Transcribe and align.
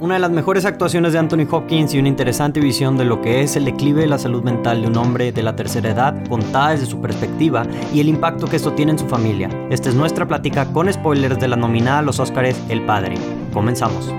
Una 0.00 0.14
de 0.14 0.20
las 0.20 0.30
mejores 0.30 0.64
actuaciones 0.64 1.12
de 1.12 1.18
Anthony 1.18 1.44
Hopkins 1.50 1.92
y 1.92 1.98
una 1.98 2.06
interesante 2.06 2.60
visión 2.60 2.96
de 2.96 3.04
lo 3.04 3.20
que 3.20 3.42
es 3.42 3.56
el 3.56 3.64
declive 3.64 4.02
de 4.02 4.06
la 4.06 4.16
salud 4.16 4.44
mental 4.44 4.80
de 4.80 4.86
un 4.86 4.96
hombre 4.96 5.32
de 5.32 5.42
la 5.42 5.56
tercera 5.56 5.90
edad, 5.90 6.24
contada 6.28 6.70
desde 6.70 6.86
su 6.86 7.00
perspectiva 7.00 7.66
y 7.92 7.98
el 7.98 8.08
impacto 8.08 8.46
que 8.46 8.54
esto 8.54 8.74
tiene 8.74 8.92
en 8.92 9.00
su 9.00 9.08
familia. 9.08 9.50
Esta 9.70 9.88
es 9.88 9.96
nuestra 9.96 10.28
plática 10.28 10.72
con 10.72 10.92
spoilers 10.92 11.40
de 11.40 11.48
la 11.48 11.56
nominada 11.56 11.98
a 11.98 12.02
los 12.02 12.20
Oscars 12.20 12.56
El 12.68 12.86
Padre. 12.86 13.16
Comenzamos. 13.52 14.14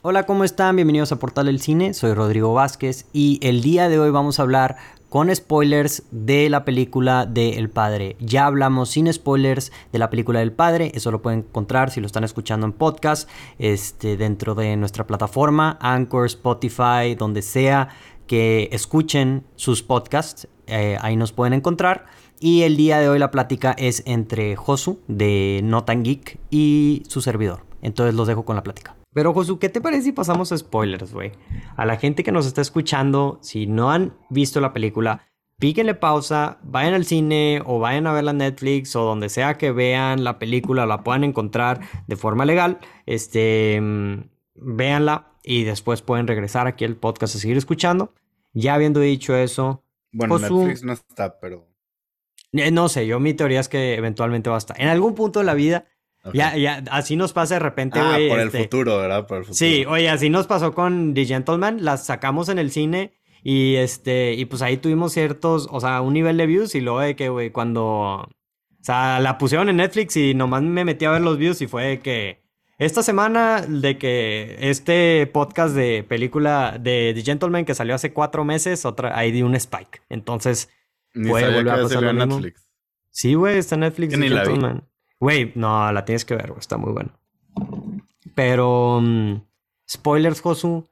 Hola, 0.00 0.24
¿cómo 0.24 0.44
están? 0.44 0.76
Bienvenidos 0.76 1.12
a 1.12 1.18
Portal 1.18 1.44
del 1.44 1.60
Cine, 1.60 1.92
soy 1.92 2.14
Rodrigo 2.14 2.54
Vázquez 2.54 3.04
y 3.12 3.38
el 3.42 3.60
día 3.60 3.90
de 3.90 3.98
hoy 3.98 4.10
vamos 4.10 4.38
a 4.38 4.42
hablar 4.42 4.78
con 5.10 5.34
spoilers 5.34 6.04
de 6.10 6.48
la 6.48 6.64
película 6.64 7.26
de 7.26 7.58
El 7.58 7.68
Padre. 7.68 8.16
Ya 8.20 8.46
hablamos 8.46 8.90
sin 8.90 9.12
spoilers 9.12 9.72
de 9.92 9.98
la 9.98 10.08
película 10.08 10.38
del 10.38 10.52
Padre, 10.52 10.92
eso 10.94 11.10
lo 11.10 11.20
pueden 11.20 11.40
encontrar 11.40 11.90
si 11.90 12.00
lo 12.00 12.06
están 12.06 12.24
escuchando 12.24 12.64
en 12.64 12.72
podcast, 12.72 13.28
este, 13.58 14.16
dentro 14.16 14.54
de 14.54 14.76
nuestra 14.76 15.06
plataforma, 15.06 15.76
Anchor, 15.82 16.26
Spotify, 16.26 17.16
donde 17.18 17.42
sea 17.42 17.88
que 18.26 18.68
escuchen 18.72 19.44
sus 19.56 19.82
podcasts, 19.82 20.48
eh, 20.68 20.96
ahí 21.00 21.16
nos 21.16 21.32
pueden 21.32 21.52
encontrar. 21.52 22.06
Y 22.38 22.62
el 22.62 22.76
día 22.76 23.00
de 23.00 23.08
hoy 23.08 23.18
la 23.18 23.32
plática 23.32 23.72
es 23.76 24.04
entre 24.06 24.56
Josu 24.56 25.00
de 25.08 25.60
Notan 25.64 26.04
Geek 26.04 26.38
y 26.50 27.02
su 27.08 27.20
servidor. 27.20 27.64
Entonces 27.82 28.14
los 28.14 28.28
dejo 28.28 28.44
con 28.44 28.56
la 28.56 28.62
plática. 28.62 28.99
Pero 29.12 29.34
Josu, 29.34 29.58
¿qué 29.58 29.68
te 29.68 29.80
parece 29.80 30.02
si 30.02 30.12
pasamos 30.12 30.52
a 30.52 30.58
spoilers, 30.58 31.12
güey? 31.12 31.32
A 31.76 31.84
la 31.84 31.96
gente 31.96 32.22
que 32.22 32.32
nos 32.32 32.46
está 32.46 32.60
escuchando, 32.60 33.38
si 33.42 33.66
no 33.66 33.90
han 33.90 34.16
visto 34.28 34.60
la 34.60 34.72
película, 34.72 35.26
píquenle 35.58 35.94
pausa, 35.94 36.58
vayan 36.62 36.94
al 36.94 37.04
cine 37.04 37.62
o 37.66 37.80
vayan 37.80 38.06
a 38.06 38.12
verla 38.12 38.30
en 38.30 38.38
Netflix 38.38 38.94
o 38.94 39.04
donde 39.04 39.28
sea 39.28 39.58
que 39.58 39.72
vean 39.72 40.22
la 40.22 40.38
película, 40.38 40.86
la 40.86 41.02
puedan 41.02 41.24
encontrar 41.24 41.80
de 42.06 42.16
forma 42.16 42.44
legal, 42.44 42.78
este, 43.06 43.80
mm, 43.80 44.20
véanla 44.54 45.32
y 45.42 45.64
después 45.64 46.02
pueden 46.02 46.28
regresar 46.28 46.66
aquí 46.66 46.84
al 46.84 46.96
podcast 46.96 47.34
a 47.34 47.38
seguir 47.38 47.56
escuchando. 47.56 48.14
Ya 48.52 48.74
habiendo 48.74 49.00
dicho 49.00 49.36
eso, 49.36 49.84
bueno, 50.12 50.38
Netflix 50.38 50.82
no 50.82 50.92
está, 50.92 51.38
pero... 51.40 51.68
Eh, 52.52 52.70
no 52.70 52.88
sé, 52.88 53.06
yo 53.06 53.20
mi 53.20 53.34
teoría 53.34 53.60
es 53.60 53.68
que 53.68 53.94
eventualmente 53.94 54.50
va 54.50 54.56
a 54.56 54.58
estar. 54.58 54.80
En 54.80 54.88
algún 54.88 55.14
punto 55.14 55.38
de 55.38 55.46
la 55.46 55.54
vida 55.54 55.86
ya, 56.32 56.56
ya, 56.56 56.82
así 56.90 57.16
nos 57.16 57.32
pasa 57.32 57.54
de 57.54 57.60
repente, 57.60 57.98
ah, 57.98 58.12
güey. 58.12 58.28
por 58.28 58.40
el 58.40 58.46
este 58.48 58.62
futuro, 58.64 58.98
¿verdad? 58.98 59.26
Por 59.26 59.38
el 59.38 59.44
futuro. 59.44 59.56
Sí, 59.56 59.84
oye, 59.86 60.08
así 60.08 60.30
nos 60.30 60.46
pasó 60.46 60.74
con 60.74 61.14
The 61.14 61.24
Gentleman, 61.24 61.84
las 61.84 62.06
sacamos 62.06 62.48
en 62.48 62.58
el 62.58 62.70
cine 62.70 63.12
y 63.42 63.76
este, 63.76 64.34
y 64.34 64.44
pues 64.44 64.62
ahí 64.62 64.76
tuvimos 64.76 65.12
ciertos, 65.12 65.68
o 65.70 65.80
sea, 65.80 66.00
un 66.02 66.14
nivel 66.14 66.36
de 66.36 66.46
views 66.46 66.74
y 66.74 66.80
luego 66.80 67.00
de 67.00 67.16
que, 67.16 67.28
güey, 67.30 67.50
cuando, 67.50 67.82
o 67.82 68.28
sea, 68.82 69.18
la 69.20 69.38
pusieron 69.38 69.68
en 69.68 69.76
Netflix 69.76 70.16
y 70.16 70.34
nomás 70.34 70.62
me 70.62 70.84
metí 70.84 71.04
a 71.06 71.10
ver 71.10 71.22
los 71.22 71.38
views 71.38 71.62
y 71.62 71.66
fue 71.66 71.84
de 71.84 72.00
que 72.00 72.40
esta 72.80 73.02
semana 73.02 73.62
de 73.66 73.98
que 73.98 74.56
este 74.58 75.26
podcast 75.26 75.74
de 75.74 76.02
película 76.02 76.78
de 76.80 77.12
The 77.14 77.22
Gentleman 77.22 77.66
que 77.66 77.74
salió 77.74 77.94
hace 77.94 78.14
cuatro 78.14 78.42
meses, 78.44 78.86
otra, 78.86 79.18
ahí 79.18 79.32
di 79.32 79.42
un 79.42 79.54
spike. 79.54 80.02
Entonces, 80.08 80.70
puede 81.12 81.54
volver 81.54 81.68
a 81.68 81.82
pasar 81.82 82.02
lo 82.02 82.14
mismo. 82.14 82.36
Netflix. 82.36 82.68
Sí, 83.10 83.34
güey, 83.34 83.58
está 83.58 83.74
en 83.74 83.82
Netflix. 83.82 84.18
The 84.18 84.28
Gentleman. 84.28 84.89
Güey, 85.20 85.52
no, 85.54 85.92
la 85.92 86.04
tienes 86.04 86.24
que 86.24 86.34
ver, 86.34 86.48
güey. 86.48 86.58
Está 86.58 86.78
muy 86.78 86.92
bueno. 86.92 87.12
Pero. 88.34 89.00
Mm, 89.02 89.42
spoilers, 89.88 90.40
Josu. 90.40 90.88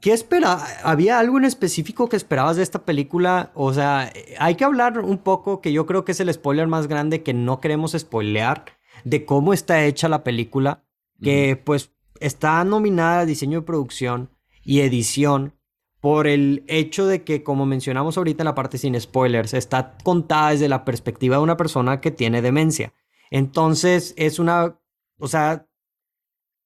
¿Qué 0.00 0.12
espera? 0.12 0.58
¿Había 0.82 1.18
algo 1.18 1.38
en 1.38 1.44
específico 1.44 2.10
que 2.10 2.16
esperabas 2.16 2.56
de 2.56 2.62
esta 2.62 2.84
película? 2.84 3.52
O 3.54 3.72
sea, 3.72 4.12
hay 4.38 4.54
que 4.56 4.64
hablar 4.64 4.98
un 4.98 5.18
poco, 5.18 5.62
que 5.62 5.72
yo 5.72 5.86
creo 5.86 6.04
que 6.04 6.12
es 6.12 6.20
el 6.20 6.32
spoiler 6.32 6.66
más 6.66 6.88
grande 6.88 7.22
que 7.22 7.32
no 7.32 7.60
queremos 7.60 7.92
spoilear, 7.92 8.66
de 9.04 9.24
cómo 9.24 9.54
está 9.54 9.84
hecha 9.84 10.10
la 10.10 10.24
película, 10.24 10.84
que 11.22 11.56
pues 11.56 11.94
está 12.20 12.62
nominada 12.64 13.20
a 13.20 13.26
diseño 13.26 13.60
de 13.60 13.66
producción 13.66 14.30
y 14.62 14.80
edición 14.80 15.54
por 16.00 16.26
el 16.26 16.64
hecho 16.68 17.06
de 17.06 17.24
que, 17.24 17.42
como 17.42 17.66
mencionamos 17.66 18.16
ahorita 18.16 18.42
en 18.42 18.46
la 18.46 18.54
parte 18.54 18.78
sin 18.78 18.98
spoilers, 19.00 19.54
está 19.54 19.96
contada 20.04 20.50
desde 20.50 20.68
la 20.68 20.84
perspectiva 20.84 21.36
de 21.36 21.42
una 21.42 21.56
persona 21.56 22.00
que 22.00 22.10
tiene 22.10 22.42
demencia. 22.42 22.92
Entonces, 23.30 24.14
es 24.16 24.38
una, 24.38 24.78
o 25.18 25.28
sea, 25.28 25.66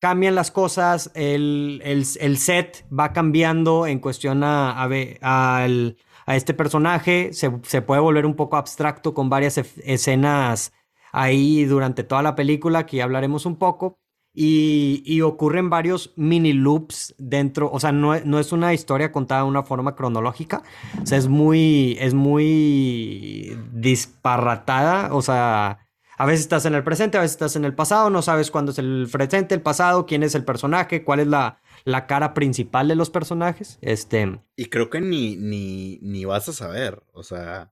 cambian 0.00 0.34
las 0.34 0.50
cosas, 0.50 1.10
el, 1.14 1.80
el, 1.84 2.36
set 2.36 2.84
va 2.92 3.12
cambiando 3.12 3.86
en 3.86 4.00
cuestión 4.00 4.42
a, 4.44 4.82
a, 4.82 5.64
a 5.64 6.36
este 6.36 6.54
personaje, 6.54 7.32
se, 7.32 7.50
se, 7.62 7.82
puede 7.82 8.00
volver 8.00 8.26
un 8.26 8.34
poco 8.34 8.56
abstracto 8.56 9.14
con 9.14 9.30
varias 9.30 9.58
escenas 9.58 10.72
ahí 11.12 11.64
durante 11.64 12.04
toda 12.04 12.22
la 12.22 12.34
película, 12.34 12.84
que 12.84 12.98
ya 12.98 13.04
hablaremos 13.04 13.46
un 13.46 13.56
poco. 13.56 14.01
Y, 14.34 15.20
ocurren 15.20 15.68
varios 15.68 16.12
mini 16.16 16.54
loops 16.54 17.14
dentro, 17.18 17.70
o 17.70 17.78
sea, 17.78 17.92
no, 17.92 18.18
no, 18.20 18.38
es 18.38 18.52
una 18.52 18.72
historia 18.72 19.12
contada 19.12 19.42
de 19.42 19.48
una 19.48 19.62
forma 19.62 19.94
cronológica, 19.94 20.62
o 21.02 21.06
sea, 21.06 21.18
es 21.18 21.28
muy, 21.28 21.98
es 22.00 22.14
muy 22.14 23.58
disparratada, 23.74 25.14
o 25.14 25.20
sea, 25.20 25.86
a 26.16 26.24
veces 26.26 26.40
estás 26.42 26.64
en 26.64 26.74
el 26.74 26.82
presente, 26.82 27.18
a 27.18 27.20
veces 27.20 27.32
estás 27.32 27.56
en 27.56 27.66
el 27.66 27.74
pasado, 27.74 28.08
no 28.08 28.22
sabes 28.22 28.50
cuándo 28.50 28.72
es 28.72 28.78
el 28.78 29.06
presente, 29.12 29.54
el 29.54 29.60
pasado, 29.60 30.06
quién 30.06 30.22
es 30.22 30.34
el 30.34 30.44
personaje, 30.44 31.04
cuál 31.04 31.20
es 31.20 31.26
la, 31.26 31.60
la 31.84 32.06
cara 32.06 32.32
principal 32.32 32.88
de 32.88 32.96
los 32.96 33.10
personajes, 33.10 33.78
este... 33.82 34.40
Y 34.56 34.66
creo 34.66 34.88
que 34.88 35.02
ni, 35.02 35.36
ni, 35.36 35.98
ni 36.00 36.24
vas 36.24 36.48
a 36.48 36.54
saber, 36.54 37.02
o 37.12 37.22
sea... 37.22 37.70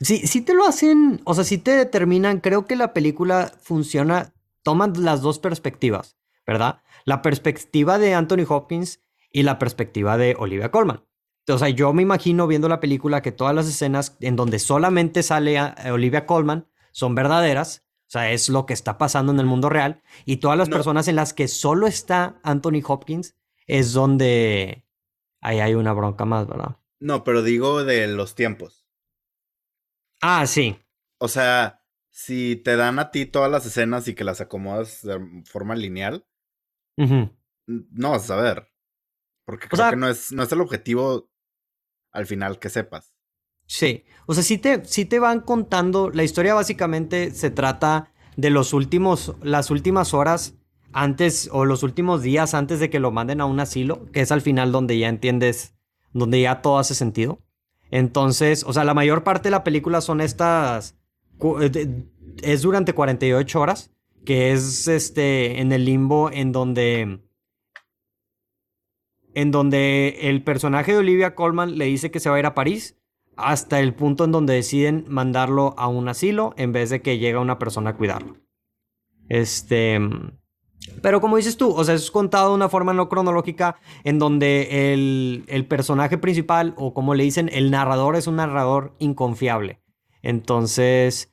Sí, 0.00 0.26
sí 0.26 0.40
te 0.40 0.54
lo 0.54 0.64
hacen, 0.64 1.20
o 1.24 1.34
sea, 1.34 1.44
sí 1.44 1.58
te 1.58 1.72
determinan, 1.72 2.40
creo 2.40 2.66
que 2.66 2.74
la 2.74 2.94
película 2.94 3.52
funciona 3.60 4.32
toman 4.62 4.92
las 4.98 5.22
dos 5.22 5.38
perspectivas, 5.38 6.16
¿verdad? 6.46 6.82
La 7.04 7.22
perspectiva 7.22 7.98
de 7.98 8.14
Anthony 8.14 8.44
Hopkins 8.48 9.00
y 9.32 9.42
la 9.42 9.58
perspectiva 9.58 10.16
de 10.16 10.36
Olivia 10.38 10.70
Colman. 10.70 11.04
O 11.48 11.58
sea, 11.58 11.68
yo 11.68 11.92
me 11.92 12.02
imagino 12.02 12.46
viendo 12.46 12.68
la 12.68 12.80
película 12.80 13.22
que 13.22 13.32
todas 13.32 13.54
las 13.54 13.66
escenas 13.66 14.16
en 14.20 14.36
donde 14.36 14.58
solamente 14.58 15.22
sale 15.22 15.56
eh, 15.56 15.90
Olivia 15.90 16.26
Colman 16.26 16.68
son 16.92 17.14
verdaderas, 17.14 17.84
o 18.06 18.10
sea, 18.10 18.30
es 18.30 18.48
lo 18.48 18.66
que 18.66 18.74
está 18.74 18.98
pasando 18.98 19.32
en 19.32 19.40
el 19.40 19.46
mundo 19.46 19.68
real, 19.68 20.02
y 20.24 20.36
todas 20.38 20.58
las 20.58 20.68
personas 20.68 21.08
en 21.08 21.16
las 21.16 21.32
que 21.32 21.48
solo 21.48 21.86
está 21.86 22.40
Anthony 22.42 22.82
Hopkins 22.86 23.36
es 23.66 23.92
donde 23.92 24.84
ahí 25.40 25.60
hay 25.60 25.74
una 25.74 25.92
bronca 25.92 26.24
más, 26.24 26.46
¿verdad? 26.46 26.76
No, 26.98 27.24
pero 27.24 27.42
digo 27.42 27.84
de 27.84 28.06
los 28.08 28.34
tiempos. 28.34 28.86
Ah, 30.20 30.46
sí. 30.46 30.78
O 31.18 31.28
sea, 31.28 31.79
si 32.10 32.56
te 32.56 32.76
dan 32.76 32.98
a 32.98 33.10
ti 33.10 33.24
todas 33.24 33.50
las 33.50 33.64
escenas 33.64 34.06
y 34.08 34.14
que 34.14 34.24
las 34.24 34.40
acomodas 34.40 35.02
de 35.02 35.42
forma 35.46 35.74
lineal, 35.76 36.26
no 36.96 38.10
vas 38.10 38.24
a 38.24 38.26
saber. 38.26 38.68
Porque 39.44 39.68
creo 39.68 39.90
que 39.90 39.96
no 39.96 40.08
es, 40.08 40.32
no 40.32 40.42
es 40.42 40.52
el 40.52 40.60
objetivo 40.60 41.30
al 42.12 42.26
final 42.26 42.58
que 42.58 42.68
sepas. 42.68 43.14
Sí. 43.66 44.04
O 44.26 44.34
sea, 44.34 44.42
si 44.42 44.58
te, 44.58 44.84
si 44.84 45.04
te 45.04 45.18
van 45.18 45.40
contando. 45.40 46.10
La 46.10 46.24
historia 46.24 46.54
básicamente 46.54 47.30
se 47.32 47.50
trata 47.50 48.12
de 48.36 48.50
los 48.50 48.72
últimos. 48.72 49.34
las 49.42 49.70
últimas 49.70 50.12
horas 50.12 50.54
antes. 50.92 51.48
o 51.52 51.64
los 51.64 51.82
últimos 51.82 52.22
días 52.22 52.54
antes 52.54 52.80
de 52.80 52.90
que 52.90 53.00
lo 53.00 53.12
manden 53.12 53.40
a 53.40 53.46
un 53.46 53.60
asilo. 53.60 54.10
Que 54.12 54.20
es 54.20 54.32
al 54.32 54.40
final 54.40 54.72
donde 54.72 54.98
ya 54.98 55.08
entiendes. 55.08 55.74
donde 56.12 56.40
ya 56.40 56.62
todo 56.62 56.78
hace 56.78 56.94
sentido. 56.94 57.40
Entonces, 57.90 58.64
o 58.64 58.72
sea, 58.72 58.84
la 58.84 58.94
mayor 58.94 59.24
parte 59.24 59.44
de 59.44 59.52
la 59.52 59.64
película 59.64 60.00
son 60.00 60.20
estas 60.20 60.99
es 62.42 62.62
durante 62.62 62.92
48 62.92 63.60
horas, 63.60 63.90
que 64.24 64.52
es 64.52 64.88
este 64.88 65.60
en 65.60 65.72
el 65.72 65.84
limbo 65.84 66.30
en 66.30 66.52
donde 66.52 67.20
en 69.34 69.50
donde 69.50 70.18
el 70.22 70.42
personaje 70.42 70.92
de 70.92 70.98
Olivia 70.98 71.34
Colman 71.34 71.78
le 71.78 71.84
dice 71.86 72.10
que 72.10 72.20
se 72.20 72.28
va 72.28 72.36
a 72.36 72.40
ir 72.40 72.46
a 72.46 72.54
París 72.54 72.96
hasta 73.36 73.80
el 73.80 73.94
punto 73.94 74.24
en 74.24 74.32
donde 74.32 74.54
deciden 74.54 75.04
mandarlo 75.08 75.74
a 75.78 75.88
un 75.88 76.08
asilo 76.08 76.52
en 76.56 76.72
vez 76.72 76.90
de 76.90 77.00
que 77.00 77.18
llegue 77.18 77.38
una 77.38 77.58
persona 77.58 77.90
a 77.90 77.96
cuidarlo. 77.96 78.36
Este, 79.28 79.98
pero 81.02 81.20
como 81.20 81.36
dices 81.36 81.56
tú, 81.56 81.70
o 81.72 81.84
sea, 81.84 81.94
es 81.94 82.10
contado 82.10 82.50
de 82.50 82.56
una 82.56 82.68
forma 82.68 82.92
no 82.92 83.08
cronológica 83.08 83.76
en 84.04 84.18
donde 84.18 84.92
el, 84.92 85.44
el 85.46 85.66
personaje 85.66 86.18
principal 86.18 86.74
o 86.76 86.92
como 86.92 87.14
le 87.14 87.24
dicen, 87.24 87.48
el 87.52 87.70
narrador 87.70 88.16
es 88.16 88.26
un 88.26 88.36
narrador 88.36 88.94
inconfiable. 88.98 89.80
Entonces, 90.22 91.32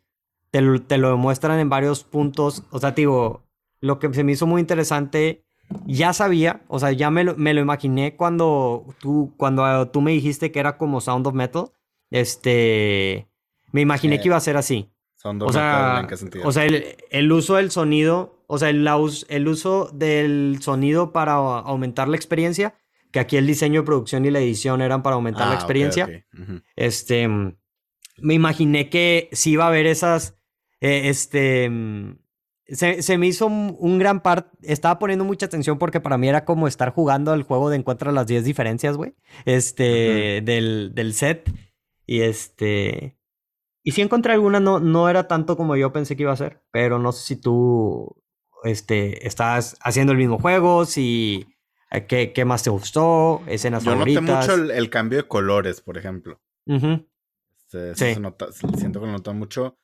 te, 0.52 0.62
te 0.80 0.98
lo 0.98 1.10
demuestran 1.12 1.60
en 1.60 1.70
varios 1.70 2.04
puntos. 2.04 2.64
O 2.72 2.80
sea, 2.80 2.92
digo, 2.92 3.44
lo 3.82 4.00
que 4.00 4.14
se 4.14 4.24
me 4.24 4.32
hizo 4.34 4.48
muy 4.48 4.62
interesante, 4.62 5.46
ya 5.86 6.14
sabía, 6.14 6.64
o 6.68 6.80
sea, 6.80 6.92
ya 6.92 7.10
me 7.12 7.24
lo, 7.24 7.36
me 7.36 7.54
lo 7.54 7.62
imaginé 7.62 8.16
cuando 8.16 8.86
tú, 9.00 9.34
cuando 9.38 9.90
tú 9.90 10.02
me 10.02 10.12
dijiste 10.12 10.52
que 10.52 10.60
era 10.60 10.78
como 10.78 11.02
Sound 11.02 11.28
of 11.28 11.34
Metal. 11.34 11.66
Este, 12.10 13.28
me 13.72 13.82
imaginé 13.82 14.20
que 14.20 14.28
iba 14.28 14.38
a 14.38 14.42
ser 14.42 14.58
así. 14.58 14.90
Sound 15.16 15.44
of 15.44 15.50
o 15.50 15.54
sea, 15.54 16.00
¿en 16.02 16.08
qué 16.08 16.18
sentido? 16.18 16.48
O 16.48 16.52
sea, 16.52 16.66
el, 16.66 16.96
el, 17.10 17.32
uso 17.32 17.56
del 17.56 17.72
sonido, 17.72 18.44
o 18.48 18.58
sea, 18.58 18.70
el, 18.70 18.88
el 19.28 19.48
uso 19.48 19.90
del 19.94 20.60
sonido 20.62 21.12
para 21.12 21.34
aumentar 21.34 22.08
la 22.08 22.16
experiencia, 22.16 22.76
que 23.12 23.20
aquí 23.20 23.38
el 23.38 23.48
diseño 23.48 23.82
de 23.82 23.86
producción 23.86 24.26
y 24.26 24.32
la 24.32 24.40
edición 24.40 24.82
eran 24.82 25.04
para 25.04 25.16
aumentar 25.16 25.48
la 25.48 25.54
ah, 25.54 25.56
experiencia. 25.56 26.26
Este, 26.76 27.28
me 27.28 28.34
imaginé 28.34 28.90
que 28.90 29.30
sí 29.32 29.52
iba 29.52 29.66
a 29.66 29.68
haber 29.68 29.86
esas, 29.86 30.37
eh, 30.82 31.10
este, 31.10 31.72
se, 32.68 33.18
me 33.18 33.28
hizo 33.28 33.48
un, 33.48 34.00
gran 34.00 34.22
par, 34.22 34.52
estaba 34.62 35.00
poniendo 35.00 35.26
mucha 35.26 35.46
atención 35.46 35.78
porque 35.78 36.00
para 36.00 36.18
mí 36.18 36.28
era 36.28 36.46
como 36.46 36.68
estar 36.68 36.92
jugando 36.92 37.34
el 37.34 37.44
juego 37.44 37.70
de 37.70 37.78
encuentra 37.78 38.12
las 38.12 38.28
10 38.28 38.44
diferencias, 38.44 38.98
güey, 38.98 39.16
este, 39.46 40.42
del, 40.44 40.92
del 40.94 41.14
set. 41.14 41.52
Y 42.06 42.22
este, 42.22 43.18
y 43.84 43.94
si 43.94 44.02
encontré 44.02 44.34
alguna, 44.34 44.60
no, 44.60 44.82
no 44.82 45.08
era 45.08 45.30
tanto 45.30 45.56
como 45.56 45.78
yo 45.78 45.94
pensé 45.94 46.18
que 46.18 46.24
iba 46.24 46.34
a 46.34 46.36
ser, 46.36 46.62
pero 46.72 47.00
no 47.00 47.14
sé 47.14 47.26
si 47.26 47.36
tú 47.38 48.22
este, 48.66 49.26
estás 49.26 49.78
haciendo 49.82 50.12
el 50.12 50.18
mismo 50.18 50.40
juego, 50.40 50.84
si 50.84 51.48
eh, 51.92 52.06
qué, 52.06 52.34
qué 52.34 52.44
más 52.44 52.64
te 52.64 52.70
gustó, 52.70 53.44
escenas 53.48 53.86
yo 53.86 53.92
favoritas. 53.92 54.26
Yo 54.26 54.34
noté 54.34 54.52
mucho 54.58 54.74
el, 54.74 54.90
cambio 54.90 55.20
de 55.20 55.28
colores, 55.30 55.80
por 55.80 55.98
ejemplo. 55.98 56.42
Este, 56.66 57.96
sí. 57.96 58.22
siento 58.78 59.00
que 59.00 59.06
lo 59.06 59.14
noté 59.14 59.32
mucho. 59.32 59.78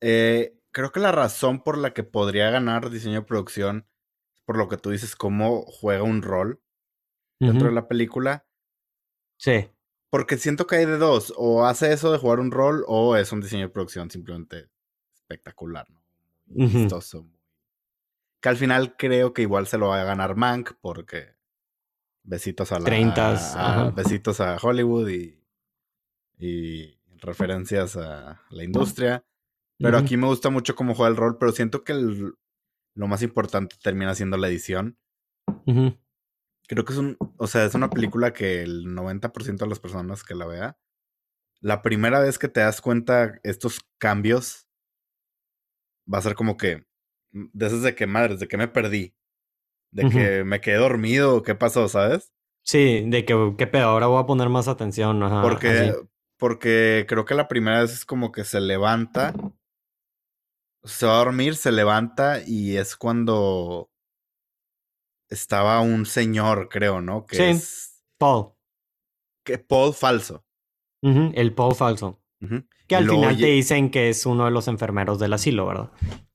Eh, 0.00 0.58
creo 0.70 0.92
que 0.92 1.00
la 1.00 1.12
razón 1.12 1.62
por 1.62 1.78
la 1.78 1.94
que 1.94 2.02
podría 2.02 2.50
ganar 2.50 2.90
diseño 2.90 3.20
de 3.20 3.26
producción 3.26 3.86
es 4.34 4.40
por 4.40 4.58
lo 4.58 4.68
que 4.68 4.76
tú 4.76 4.90
dices, 4.90 5.16
cómo 5.16 5.62
juega 5.62 6.02
un 6.02 6.22
rol 6.22 6.60
dentro 7.38 7.68
de 7.68 7.74
la 7.74 7.88
película. 7.88 8.46
Sí. 9.36 9.70
Porque 10.10 10.36
siento 10.36 10.66
que 10.66 10.76
hay 10.76 10.86
de 10.86 10.98
dos. 10.98 11.32
O 11.36 11.64
hace 11.64 11.92
eso 11.92 12.12
de 12.12 12.18
jugar 12.18 12.40
un 12.40 12.50
rol 12.50 12.84
o 12.86 13.16
es 13.16 13.32
un 13.32 13.40
diseño 13.40 13.62
de 13.62 13.72
producción 13.72 14.10
simplemente 14.10 14.68
espectacular, 15.14 15.88
¿no? 15.90 16.02
Muy 16.46 16.66
vistoso. 16.66 17.26
Que 18.40 18.48
al 18.48 18.56
final 18.56 18.96
creo 18.96 19.32
que 19.32 19.42
igual 19.42 19.66
se 19.66 19.78
lo 19.78 19.88
va 19.88 20.00
a 20.00 20.04
ganar 20.04 20.36
Mank 20.36 20.72
porque 20.80 21.34
besitos 22.22 22.72
a 22.72 22.78
la... 22.78 22.84
besitos 23.94 24.40
a 24.40 24.56
Hollywood 24.60 25.08
y, 25.08 25.42
y 26.38 26.98
referencias 27.16 27.96
a 27.96 28.42
la 28.50 28.64
industria. 28.64 29.24
Pero 29.78 29.98
aquí 29.98 30.16
me 30.16 30.26
gusta 30.26 30.50
mucho 30.50 30.74
cómo 30.74 30.94
juega 30.94 31.10
el 31.10 31.16
rol, 31.16 31.36
pero 31.38 31.52
siento 31.52 31.84
que 31.84 31.94
lo 31.94 33.06
más 33.08 33.22
importante 33.22 33.76
termina 33.82 34.14
siendo 34.14 34.36
la 34.36 34.48
edición. 34.48 34.98
Creo 36.66 36.84
que 36.84 36.92
es 36.92 36.98
un, 36.98 37.16
o 37.36 37.46
sea, 37.46 37.64
es 37.64 37.74
una 37.74 37.90
película 37.90 38.32
que 38.32 38.62
el 38.62 38.86
90% 38.86 39.64
de 39.64 39.66
las 39.66 39.80
personas 39.80 40.22
que 40.22 40.34
la 40.34 40.46
vea, 40.46 40.78
la 41.60 41.82
primera 41.82 42.20
vez 42.20 42.38
que 42.38 42.48
te 42.48 42.60
das 42.60 42.80
cuenta 42.80 43.38
estos 43.42 43.80
cambios, 43.98 44.68
va 46.12 46.18
a 46.18 46.22
ser 46.22 46.34
como 46.34 46.56
que, 46.56 46.86
mm, 47.32 47.46
de 47.52 47.66
esas 47.66 47.82
de 47.82 47.94
que 47.94 48.06
madres, 48.06 48.40
de 48.40 48.48
que 48.48 48.56
me 48.56 48.68
perdí, 48.68 49.14
de 49.90 50.08
que 50.08 50.44
me 50.44 50.60
quedé 50.60 50.76
dormido, 50.76 51.42
¿qué 51.42 51.54
pasó, 51.54 51.88
sabes? 51.88 52.32
Sí, 52.62 53.04
de 53.06 53.24
que, 53.24 53.54
qué 53.56 53.66
pedo, 53.66 53.84
ahora 53.84 54.06
voy 54.06 54.22
a 54.22 54.26
poner 54.26 54.48
más 54.48 54.68
atención. 54.68 55.22
Ajá, 55.22 55.42
porque, 55.42 55.94
porque 56.38 57.04
creo 57.08 57.24
que 57.24 57.34
la 57.34 57.46
primera 57.46 57.80
vez 57.80 57.92
es 57.92 58.04
como 58.04 58.32
que 58.32 58.44
se 58.44 58.60
levanta, 58.60 59.34
se 60.84 61.06
va 61.06 61.14
a 61.14 61.24
dormir, 61.24 61.56
se 61.56 61.72
levanta 61.72 62.40
y 62.46 62.76
es 62.76 62.96
cuando 62.96 63.90
estaba 65.30 65.80
un 65.80 66.06
señor, 66.06 66.68
creo, 66.68 67.00
¿no? 67.00 67.26
Que 67.26 67.36
sí, 67.36 67.42
es... 67.42 68.04
Paul. 68.18 68.52
Que 69.44 69.58
Paul 69.58 69.94
falso. 69.94 70.44
el 71.02 71.54
Paul 71.54 71.74
falso. 71.74 72.22
Que 72.86 72.96
al 72.96 73.08
final 73.08 73.36
te 73.36 73.46
dicen 73.46 73.90
que 73.90 74.10
es 74.10 74.26
uno 74.26 74.44
de 74.44 74.50
los 74.50 74.68
enfermeros 74.68 75.18
del 75.18 75.32
asilo, 75.32 75.66
¿verdad? 75.66 75.90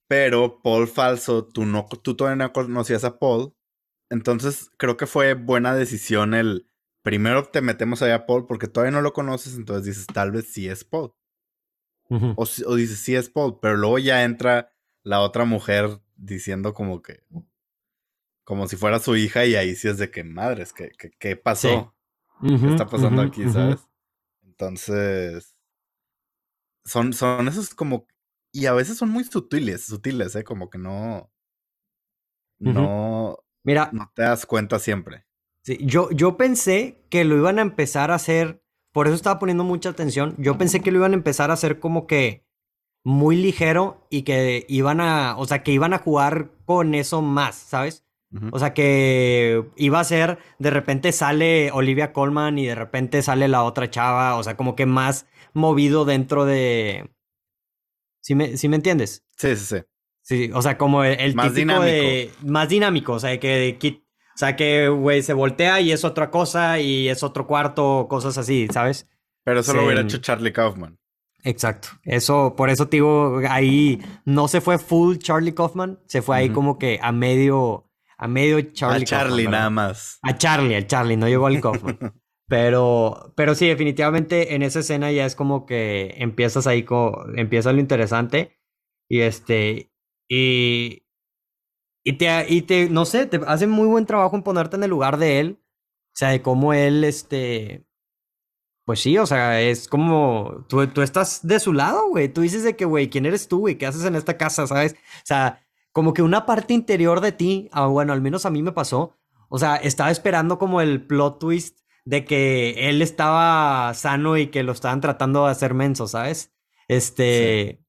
Pero 0.07 0.61
Paul 0.61 0.87
falso, 0.87 1.45
tú, 1.45 1.65
no, 1.65 1.87
tú 2.03 2.15
todavía 2.15 2.47
no 2.47 2.53
conocías 2.53 3.03
a 3.03 3.19
Paul. 3.19 3.53
Entonces 4.09 4.71
creo 4.77 4.97
que 4.97 5.05
fue 5.05 5.35
buena 5.35 5.75
decisión 5.75 6.33
el... 6.33 6.65
Primero 7.03 7.45
te 7.45 7.61
metemos 7.61 8.01
allá 8.01 8.15
a 8.15 8.25
Paul 8.25 8.45
porque 8.45 8.67
todavía 8.67 8.91
no 8.91 9.01
lo 9.01 9.13
conoces, 9.13 9.55
entonces 9.55 9.85
dices, 9.85 10.07
tal 10.07 10.31
vez 10.31 10.51
sí 10.51 10.67
es 10.67 10.83
Paul. 10.83 11.13
O, 12.09 12.43
o 12.65 12.75
dices, 12.75 12.99
sí 12.99 13.15
es 13.15 13.29
Paul, 13.29 13.59
pero 13.61 13.77
luego 13.77 13.99
ya 13.99 14.23
entra 14.23 14.71
la 15.03 15.21
otra 15.21 15.45
mujer 15.45 15.99
diciendo 16.15 16.73
como 16.73 17.01
que 17.01 17.23
como 18.43 18.67
si 18.67 18.77
fuera 18.77 18.97
su 18.97 19.15
hija 19.15 19.45
y 19.45 19.55
ahí 19.55 19.75
sí 19.75 19.87
es 19.87 19.99
de 19.99 20.09
que 20.09 20.23
madres, 20.23 20.73
¿qué, 20.73 20.89
qué, 21.19 21.35
pasó? 21.35 21.95
¿Qué 22.41 22.67
está 22.67 22.87
pasando 22.87 23.21
aquí, 23.21 23.47
sabes? 23.47 23.87
Entonces, 24.41 25.55
son, 26.83 27.13
son 27.13 27.47
esos 27.47 27.75
como, 27.75 28.07
y 28.51 28.65
a 28.65 28.73
veces 28.73 28.97
son 28.97 29.09
muy 29.09 29.23
sutiles, 29.23 29.85
sutiles, 29.85 30.35
¿eh? 30.35 30.43
Como 30.43 30.71
que 30.71 30.79
no, 30.79 31.31
no, 32.57 33.37
Mira, 33.63 33.89
no 33.93 34.11
te 34.15 34.23
das 34.23 34.47
cuenta 34.47 34.79
siempre. 34.79 35.25
Sí, 35.63 35.77
yo, 35.81 36.09
yo 36.11 36.35
pensé 36.35 37.05
que 37.09 37.25
lo 37.25 37.37
iban 37.37 37.59
a 37.59 37.61
empezar 37.61 38.09
a 38.09 38.15
hacer, 38.15 38.58
por 38.91 39.07
eso 39.07 39.15
estaba 39.15 39.39
poniendo 39.39 39.63
mucha 39.63 39.89
atención, 39.89 40.35
yo 40.37 40.57
pensé 40.57 40.81
que 40.81 40.91
lo 40.91 40.99
iban 40.99 41.11
a 41.11 41.15
empezar 41.15 41.51
a 41.51 41.53
hacer 41.53 41.79
como 41.79 42.07
que 42.07 42.45
muy 43.03 43.35
ligero 43.35 44.05
y 44.09 44.23
que 44.23 44.65
iban 44.67 45.01
a, 45.01 45.35
o 45.37 45.45
sea, 45.45 45.63
que 45.63 45.71
iban 45.71 45.93
a 45.93 45.99
jugar 45.99 46.51
con 46.65 46.95
eso 46.95 47.21
más, 47.21 47.55
¿sabes? 47.55 48.05
O 48.51 48.59
sea 48.59 48.75
que 48.75 49.65
iba 49.75 49.99
a 49.99 50.03
ser, 50.03 50.37
de 50.59 50.69
repente 50.69 51.11
sale 51.11 51.71
Olivia 51.71 52.13
Colman 52.13 52.59
y 52.59 52.67
de 52.67 52.75
repente 52.75 53.23
sale 53.23 53.47
la 53.47 53.63
otra 53.63 53.89
chava, 53.89 54.35
o 54.35 54.43
sea, 54.43 54.55
como 54.55 54.75
que 54.75 54.85
más 54.85 55.25
movido 55.53 56.05
dentro 56.05 56.45
de... 56.45 57.09
¿Sí 58.21 58.35
me, 58.35 58.55
¿sí 58.57 58.69
me 58.69 58.75
entiendes? 58.75 59.25
Sí, 59.35 59.55
sí, 59.55 59.65
sí. 59.65 59.77
Sí, 60.21 60.51
o 60.53 60.61
sea, 60.61 60.77
como 60.77 61.03
el, 61.03 61.33
más 61.33 61.55
dinámico. 61.55 61.85
de... 61.85 62.31
Más 62.45 62.69
dinámico, 62.69 63.13
o 63.13 63.19
sea, 63.19 63.39
que... 63.39 64.03
o 64.39 64.45
sea, 64.45 64.55
que, 64.55 64.87
güey, 64.87 65.21
se 65.21 65.33
voltea 65.33 65.81
y 65.81 65.91
es 65.91 66.05
otra 66.05 66.31
cosa 66.31 66.79
y 66.79 67.09
es 67.09 67.23
otro 67.23 67.45
cuarto, 67.45 68.07
cosas 68.09 68.37
así, 68.37 68.69
¿sabes? 68.71 69.05
Pero 69.43 69.59
eso 69.59 69.73
lo 69.73 69.83
hubiera 69.83 69.99
hecho 69.99 70.19
Charlie 70.19 70.53
Kaufman. 70.53 70.97
Exacto. 71.43 71.89
Eso, 72.03 72.55
por 72.55 72.69
eso 72.69 72.87
te 72.87 72.95
digo, 72.95 73.41
ahí 73.49 73.99
no 74.23 74.47
se 74.47 74.61
fue 74.61 74.77
full 74.77 75.17
Charlie 75.17 75.53
Kaufman, 75.53 75.99
se 76.05 76.21
fue 76.21 76.37
ahí 76.37 76.51
como 76.51 76.79
que 76.79 77.01
a 77.01 77.11
medio 77.11 77.91
a 78.17 78.29
medio 78.29 78.61
Charlie. 78.61 79.03
A 79.03 79.05
Charlie 79.05 79.47
nada 79.49 79.69
más. 79.69 80.19
A 80.21 80.37
Charlie, 80.37 80.75
a 80.75 80.87
Charlie, 80.87 81.17
no 81.17 81.27
llegó 81.27 81.47
al 81.47 81.59
Kaufman. 81.61 81.99
pero, 82.47 83.33
pero 83.35 83.55
sí, 83.55 83.67
definitivamente 83.67 84.55
en 84.55 84.63
esa 84.63 84.79
escena 84.79 85.11
ya 85.11 85.25
es 85.25 85.35
como 85.35 85.65
que 85.65 86.15
empiezas 86.17 86.65
ahí, 86.65 86.85
empieza 87.35 87.73
lo 87.73 87.81
interesante. 87.81 88.57
Y 89.09 89.19
este, 89.19 89.91
y, 90.29 91.03
y 92.09 92.13
te, 92.13 92.45
y 92.49 92.63
te, 92.63 92.89
no 92.89 93.05
sé, 93.05 93.27
te 93.27 93.39
hace 93.45 93.67
muy 93.67 93.87
buen 93.87 94.07
trabajo 94.07 94.35
en 94.35 94.41
ponerte 94.41 94.75
en 94.77 94.83
el 94.83 94.89
lugar 94.89 95.17
de 95.17 95.39
él. 95.39 95.59
O 95.61 96.17
sea, 96.19 96.29
de 96.29 96.41
cómo 96.41 96.73
él, 96.73 97.03
este, 97.03 97.85
pues 98.83 98.99
sí, 98.99 99.15
o 99.19 99.27
sea, 99.27 99.61
es 99.61 99.87
como, 99.87 100.65
tú, 100.67 100.87
tú 100.87 101.03
estás 101.03 101.45
de 101.45 101.59
su 101.59 101.71
lado, 101.71 102.09
güey. 102.09 102.27
Tú 102.27 102.41
dices 102.41 102.63
de 102.63 102.75
que, 102.75 102.85
güey, 102.85 103.11
¿quién 103.11 103.27
eres 103.27 103.47
tú, 103.47 103.59
güey? 103.59 103.77
¿Qué 103.77 103.85
haces 103.85 104.05
en 104.05 104.15
esta 104.15 104.37
casa, 104.37 104.65
sabes? 104.65 104.93
O 104.93 105.25
sea, 105.25 105.61
como 105.91 106.15
que 106.15 106.23
una 106.23 106.47
parte 106.47 106.73
interior 106.73 107.21
de 107.21 107.31
ti, 107.31 107.69
ah, 107.71 107.85
bueno, 107.85 108.11
al 108.11 108.21
menos 108.21 108.47
a 108.47 108.49
mí 108.49 108.63
me 108.63 108.71
pasó, 108.71 109.15
o 109.49 109.59
sea, 109.59 109.75
estaba 109.75 110.09
esperando 110.09 110.57
como 110.57 110.81
el 110.81 111.05
plot 111.05 111.37
twist 111.39 111.79
de 112.05 112.25
que 112.25 112.89
él 112.89 113.03
estaba 113.03 113.93
sano 113.93 114.35
y 114.35 114.47
que 114.47 114.63
lo 114.63 114.71
estaban 114.71 114.99
tratando 114.99 115.45
de 115.45 115.51
hacer 115.51 115.75
menso, 115.75 116.07
¿sabes? 116.07 116.51
Este, 116.87 117.85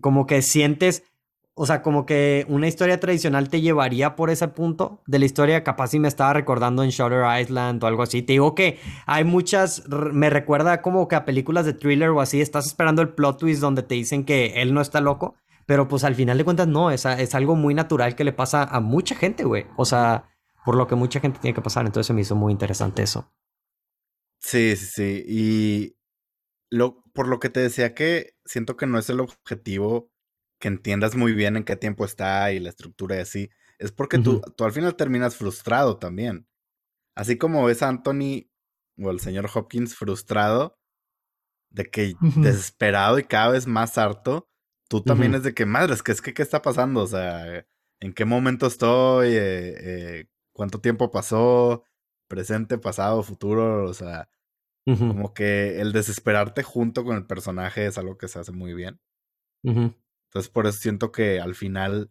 como 0.00 0.26
que 0.26 0.42
sientes, 0.42 1.04
o 1.58 1.64
sea, 1.64 1.80
como 1.80 2.04
que 2.04 2.44
una 2.48 2.68
historia 2.68 3.00
tradicional 3.00 3.48
te 3.48 3.62
llevaría 3.62 4.14
por 4.14 4.28
ese 4.28 4.46
punto 4.48 5.02
de 5.06 5.18
la 5.18 5.24
historia, 5.24 5.64
capaz 5.64 5.88
si 5.88 5.98
me 5.98 6.06
estaba 6.06 6.34
recordando 6.34 6.82
en 6.82 6.90
Shutter 6.90 7.24
Island 7.40 7.82
o 7.82 7.86
algo 7.86 8.02
así. 8.02 8.20
Te 8.22 8.34
digo 8.34 8.54
que 8.54 8.78
hay 9.06 9.24
muchas, 9.24 9.88
me 9.88 10.28
recuerda 10.28 10.82
como 10.82 11.08
que 11.08 11.16
a 11.16 11.24
películas 11.24 11.64
de 11.64 11.72
thriller 11.72 12.10
o 12.10 12.20
así, 12.20 12.40
estás 12.42 12.66
esperando 12.66 13.00
el 13.00 13.08
plot 13.08 13.38
twist 13.38 13.60
donde 13.60 13.82
te 13.82 13.94
dicen 13.94 14.24
que 14.24 14.60
él 14.60 14.74
no 14.74 14.82
está 14.82 15.00
loco 15.00 15.34
pero 15.66 15.88
pues 15.88 16.04
al 16.04 16.14
final 16.14 16.38
de 16.38 16.44
cuentas 16.44 16.68
no, 16.68 16.90
es, 16.92 17.04
algo 17.34 17.56
muy 17.56 17.74
natural 17.74 18.14
que 18.14 18.24
le 18.24 18.32
pasa 18.32 18.62
a 18.62 18.80
mucha 18.80 19.16
gente, 19.16 19.44
güey. 19.44 19.66
O 19.76 19.84
sea, 19.84 20.30
por 20.64 20.76
lo 20.76 20.86
que 20.86 20.94
mucha 20.94 21.18
gente 21.18 21.40
tiene 21.40 21.54
que 21.54 21.60
pasar. 21.60 21.84
Entonces 21.84 22.06
se 22.06 22.12
me 22.12 22.20
hizo 22.20 22.36
muy 22.36 22.52
interesante 22.52 23.02
eso. 23.02 23.32
Sí, 24.38 24.76
sí, 24.76 24.86
sí. 24.86 25.24
Y 25.26 25.96
por 27.12 27.26
lo 27.26 27.40
que 27.40 27.50
te 27.50 27.60
decía 27.60 27.94
que 27.94 28.36
siento 28.44 28.76
que 28.76 28.86
no 28.86 28.98
es 28.98 29.10
el 29.10 29.18
objetivo 29.18 30.12
que 30.58 30.68
entiendas 30.68 31.16
muy 31.16 31.32
bien 31.32 31.56
en 31.56 31.64
qué 31.64 31.76
tiempo 31.76 32.04
está 32.04 32.52
y 32.52 32.60
la 32.60 32.70
estructura 32.70 33.16
y 33.16 33.20
así. 33.20 33.50
Es 33.78 33.92
porque 33.92 34.18
tú, 34.18 34.40
tú 34.56 34.64
al 34.64 34.72
final 34.72 34.96
terminas 34.96 35.36
frustrado 35.36 35.98
también. 35.98 36.46
Así 37.14 37.36
como 37.36 37.64
ves 37.64 37.82
a 37.82 37.88
Anthony 37.88 38.48
o 38.98 39.10
el 39.10 39.20
señor 39.20 39.48
Hopkins 39.52 39.94
frustrado, 39.94 40.78
de 41.70 41.84
que 41.84 42.14
desesperado 42.36 43.18
y 43.18 43.24
cada 43.24 43.50
vez 43.52 43.66
más 43.66 43.98
harto, 43.98 44.48
tú 44.88 45.02
también 45.02 45.34
es 45.34 45.42
de 45.42 45.54
que, 45.54 45.66
madres, 45.66 46.02
¿qué 46.02 46.12
es 46.12 46.22
que 46.22 46.32
qué 46.32 46.42
está 46.42 46.62
pasando? 46.62 47.02
O 47.02 47.06
sea, 47.06 47.66
¿en 48.00 48.12
qué 48.14 48.24
momento 48.24 48.66
estoy? 48.66 49.28
Eh, 49.28 49.74
eh, 50.20 50.26
¿Cuánto 50.52 50.80
tiempo 50.80 51.10
pasó? 51.10 51.84
Presente, 52.28 52.78
pasado, 52.78 53.22
futuro, 53.22 53.88
o 53.88 53.94
sea, 53.94 54.28
como 54.84 55.34
que 55.34 55.80
el 55.80 55.92
desesperarte 55.92 56.62
junto 56.62 57.04
con 57.04 57.16
el 57.16 57.26
personaje 57.26 57.86
es 57.86 57.98
algo 57.98 58.16
que 58.16 58.28
se 58.28 58.38
hace 58.38 58.52
muy 58.52 58.72
bien. 58.72 59.00
Entonces, 60.28 60.50
por 60.50 60.66
eso 60.66 60.78
siento 60.78 61.12
que 61.12 61.40
al 61.40 61.54
final 61.54 62.10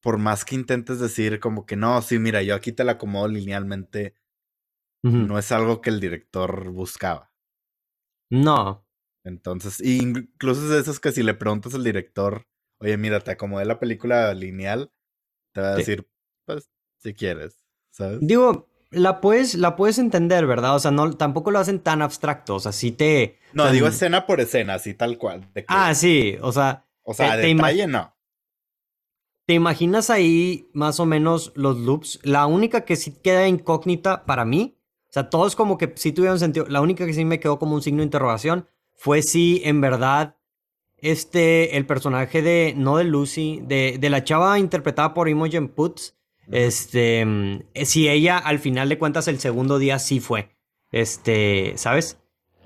por 0.00 0.18
más 0.18 0.44
que 0.44 0.54
intentes 0.54 0.98
decir 0.98 1.40
como 1.40 1.66
que 1.66 1.76
no, 1.76 2.00
sí, 2.02 2.18
mira, 2.18 2.42
yo 2.42 2.54
aquí 2.54 2.72
te 2.72 2.84
la 2.84 2.92
acomodo 2.92 3.28
linealmente, 3.28 4.14
no 5.02 5.38
es 5.38 5.52
algo 5.52 5.80
que 5.80 5.90
el 5.90 6.00
director 6.00 6.70
buscaba. 6.70 7.32
No. 8.30 8.86
Entonces, 9.24 9.80
incluso 9.80 10.62
es 10.62 10.70
de 10.70 10.80
esos 10.80 11.00
que 11.00 11.12
si 11.12 11.22
le 11.22 11.34
preguntas 11.34 11.74
al 11.74 11.84
director, 11.84 12.46
oye, 12.78 12.96
mira, 12.96 13.20
te 13.20 13.32
acomodé 13.32 13.66
la 13.66 13.78
película 13.78 14.32
lineal, 14.32 14.90
te 15.52 15.60
va 15.60 15.72
a 15.72 15.76
decir, 15.76 16.08
pues, 16.46 16.70
si 16.98 17.14
quieres, 17.14 17.66
¿sabes? 17.90 18.20
Digo, 18.22 18.69
la 18.90 19.20
puedes, 19.20 19.54
la 19.54 19.76
puedes 19.76 19.98
entender, 19.98 20.46
¿verdad? 20.46 20.74
O 20.74 20.78
sea, 20.78 20.90
no, 20.90 21.12
tampoco 21.12 21.50
lo 21.50 21.58
hacen 21.58 21.80
tan 21.80 22.02
abstracto, 22.02 22.56
o 22.56 22.60
sea, 22.60 22.72
sí 22.72 22.92
te... 22.92 23.38
No, 23.52 23.70
digo 23.70 23.86
escena 23.86 24.26
por 24.26 24.40
escena, 24.40 24.74
así 24.74 24.94
tal 24.94 25.18
cual. 25.18 25.48
ah, 25.68 25.94
sí, 25.94 26.36
o 26.40 26.52
sea... 26.52 26.86
O 27.02 27.14
sea, 27.14 27.36
te, 27.36 27.46
detalle 27.46 27.86
no. 27.86 28.14
¿Te 29.46 29.54
imaginas 29.54 30.10
ahí 30.10 30.68
más 30.74 31.00
o 31.00 31.06
menos 31.06 31.52
los 31.56 31.78
loops? 31.78 32.20
La 32.22 32.46
única 32.46 32.84
que 32.84 32.94
sí 32.94 33.12
queda 33.12 33.48
incógnita 33.48 34.24
para 34.24 34.44
mí, 34.44 34.78
o 35.08 35.12
sea, 35.12 35.28
todos 35.28 35.56
como 35.56 35.76
que 35.76 35.92
sí 35.96 36.12
tuvieron 36.12 36.38
sentido, 36.38 36.66
la 36.68 36.80
única 36.80 37.06
que 37.06 37.14
sí 37.14 37.24
me 37.24 37.40
quedó 37.40 37.58
como 37.58 37.74
un 37.74 37.82
signo 37.82 37.98
de 37.98 38.04
interrogación 38.04 38.68
fue 38.94 39.22
si 39.22 39.62
en 39.64 39.80
verdad 39.80 40.36
este, 40.98 41.76
el 41.76 41.86
personaje 41.86 42.42
de, 42.42 42.74
no 42.76 42.98
de 42.98 43.04
Lucy, 43.04 43.60
de, 43.64 43.96
de 43.98 44.10
la 44.10 44.22
chava 44.22 44.58
interpretada 44.58 45.14
por 45.14 45.28
Imogen 45.28 45.68
Putz, 45.68 46.14
este, 46.50 47.22
eh, 47.74 47.84
si 47.84 48.08
ella 48.08 48.38
al 48.38 48.58
final 48.58 48.88
de 48.88 48.98
cuentas 48.98 49.28
el 49.28 49.38
segundo 49.38 49.78
día 49.78 49.98
sí 49.98 50.20
fue, 50.20 50.56
este, 50.90 51.74
¿sabes? 51.76 52.18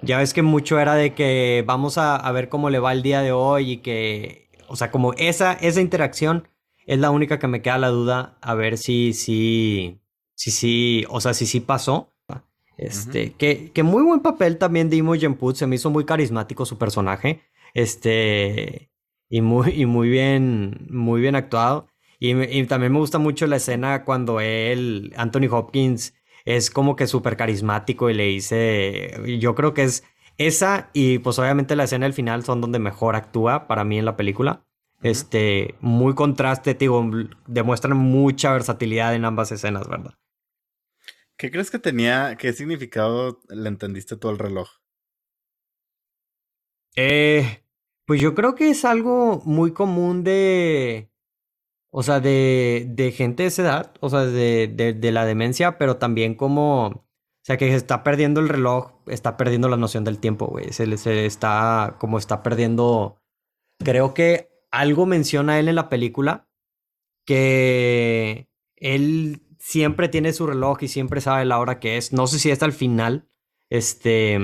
Ya 0.02 0.18
ves 0.18 0.34
que 0.34 0.42
mucho 0.42 0.78
era 0.78 0.94
de 0.94 1.14
que 1.14 1.64
vamos 1.66 1.98
a, 1.98 2.16
a 2.16 2.32
ver 2.32 2.48
cómo 2.48 2.70
le 2.70 2.78
va 2.78 2.92
el 2.92 3.02
día 3.02 3.22
de 3.22 3.32
hoy 3.32 3.72
y 3.72 3.76
que, 3.78 4.50
o 4.68 4.76
sea, 4.76 4.90
como 4.90 5.14
esa, 5.14 5.54
esa 5.54 5.80
interacción 5.80 6.48
es 6.86 6.98
la 6.98 7.10
única 7.10 7.38
que 7.38 7.48
me 7.48 7.62
queda 7.62 7.78
la 7.78 7.88
duda 7.88 8.38
a 8.42 8.54
ver 8.54 8.76
si, 8.78 9.12
si, 9.12 10.00
si, 10.34 10.50
si, 10.50 11.04
o 11.08 11.20
sea, 11.20 11.34
si 11.34 11.46
sí 11.46 11.60
pasó. 11.60 12.10
Este, 12.76 13.34
que, 13.34 13.70
que 13.70 13.82
muy 13.84 14.02
buen 14.02 14.18
papel 14.18 14.58
también 14.58 14.90
de 14.90 14.96
Imogen 14.96 15.36
Putz, 15.36 15.58
se 15.58 15.66
me 15.66 15.76
hizo 15.76 15.90
muy 15.90 16.04
carismático 16.04 16.66
su 16.66 16.76
personaje. 16.76 17.42
Este, 17.72 18.90
y 19.28 19.40
muy, 19.40 19.70
y 19.70 19.86
muy 19.86 20.08
bien, 20.08 20.86
muy 20.90 21.20
bien 21.20 21.36
actuado. 21.36 21.88
Y, 22.26 22.64
también 22.64 22.90
me 22.90 23.00
gusta 23.00 23.18
mucho 23.18 23.46
la 23.46 23.56
escena 23.56 24.02
cuando 24.04 24.40
él, 24.40 25.12
Anthony 25.14 25.48
Hopkins, 25.50 26.14
es 26.46 26.70
como 26.70 26.96
que 26.96 27.06
súper 27.06 27.36
carismático 27.36 28.08
y 28.08 28.14
le 28.14 28.24
dice, 28.24 29.20
yo 29.38 29.54
creo 29.54 29.74
que 29.74 29.82
es 29.82 30.04
esa 30.38 30.88
y 30.94 31.18
pues 31.18 31.38
obviamente 31.38 31.76
la 31.76 31.84
escena 31.84 32.06
del 32.06 32.14
final 32.14 32.42
son 32.42 32.62
donde 32.62 32.78
mejor 32.78 33.14
actúa 33.14 33.66
para 33.66 33.84
mí 33.84 33.98
en 33.98 34.06
la 34.06 34.16
película. 34.16 34.64
Este, 35.02 35.74
muy 35.80 36.14
contraste, 36.14 36.72
digo, 36.72 37.06
demuestran 37.46 37.94
mucha 37.98 38.54
versatilidad 38.54 39.14
en 39.14 39.26
ambas 39.26 39.52
escenas, 39.52 39.86
¿verdad? 39.86 40.14
¿Qué 41.36 41.50
crees 41.50 41.70
que 41.70 41.78
tenía, 41.78 42.36
qué 42.38 42.54
significado 42.54 43.42
le 43.50 43.68
entendiste 43.68 44.16
todo 44.16 44.32
el 44.32 44.38
reloj? 44.38 44.70
Eh, 46.96 47.64
pues 48.06 48.18
yo 48.18 48.34
creo 48.34 48.54
que 48.54 48.70
es 48.70 48.86
algo 48.86 49.42
muy 49.44 49.72
común 49.72 50.24
de, 50.24 51.10
o 51.96 52.02
sea, 52.02 52.18
de, 52.18 52.86
de 52.88 53.12
gente 53.12 53.44
de 53.44 53.46
esa 53.50 53.62
edad, 53.62 53.92
o 54.00 54.10
sea, 54.10 54.24
de, 54.24 54.66
de, 54.66 55.12
la 55.12 55.24
demencia, 55.24 55.78
pero 55.78 55.96
también 55.96 56.34
como, 56.34 56.86
o 56.88 57.04
sea, 57.44 57.56
que 57.56 57.68
se 57.68 57.76
está 57.76 58.02
perdiendo 58.02 58.40
el 58.40 58.48
reloj, 58.48 58.94
está 59.06 59.36
perdiendo 59.36 59.68
la 59.68 59.76
noción 59.76 60.02
del 60.02 60.18
tiempo, 60.18 60.46
güey. 60.46 60.72
Se, 60.72 60.98
se 60.98 61.24
está, 61.24 61.94
como 62.00 62.18
está 62.18 62.42
perdiendo, 62.42 63.22
creo 63.78 64.12
que 64.12 64.50
algo 64.72 65.06
menciona 65.06 65.60
él 65.60 65.68
en 65.68 65.76
la 65.76 65.88
película, 65.88 66.48
que 67.24 68.48
él 68.74 69.46
siempre 69.60 70.08
tiene 70.08 70.32
su 70.32 70.48
reloj 70.48 70.82
y 70.82 70.88
siempre 70.88 71.20
sabe 71.20 71.44
la 71.44 71.60
hora 71.60 71.78
que 71.78 71.96
es. 71.96 72.12
No 72.12 72.26
sé 72.26 72.40
si 72.40 72.50
hasta 72.50 72.66
el 72.66 72.72
final, 72.72 73.28
este, 73.70 74.36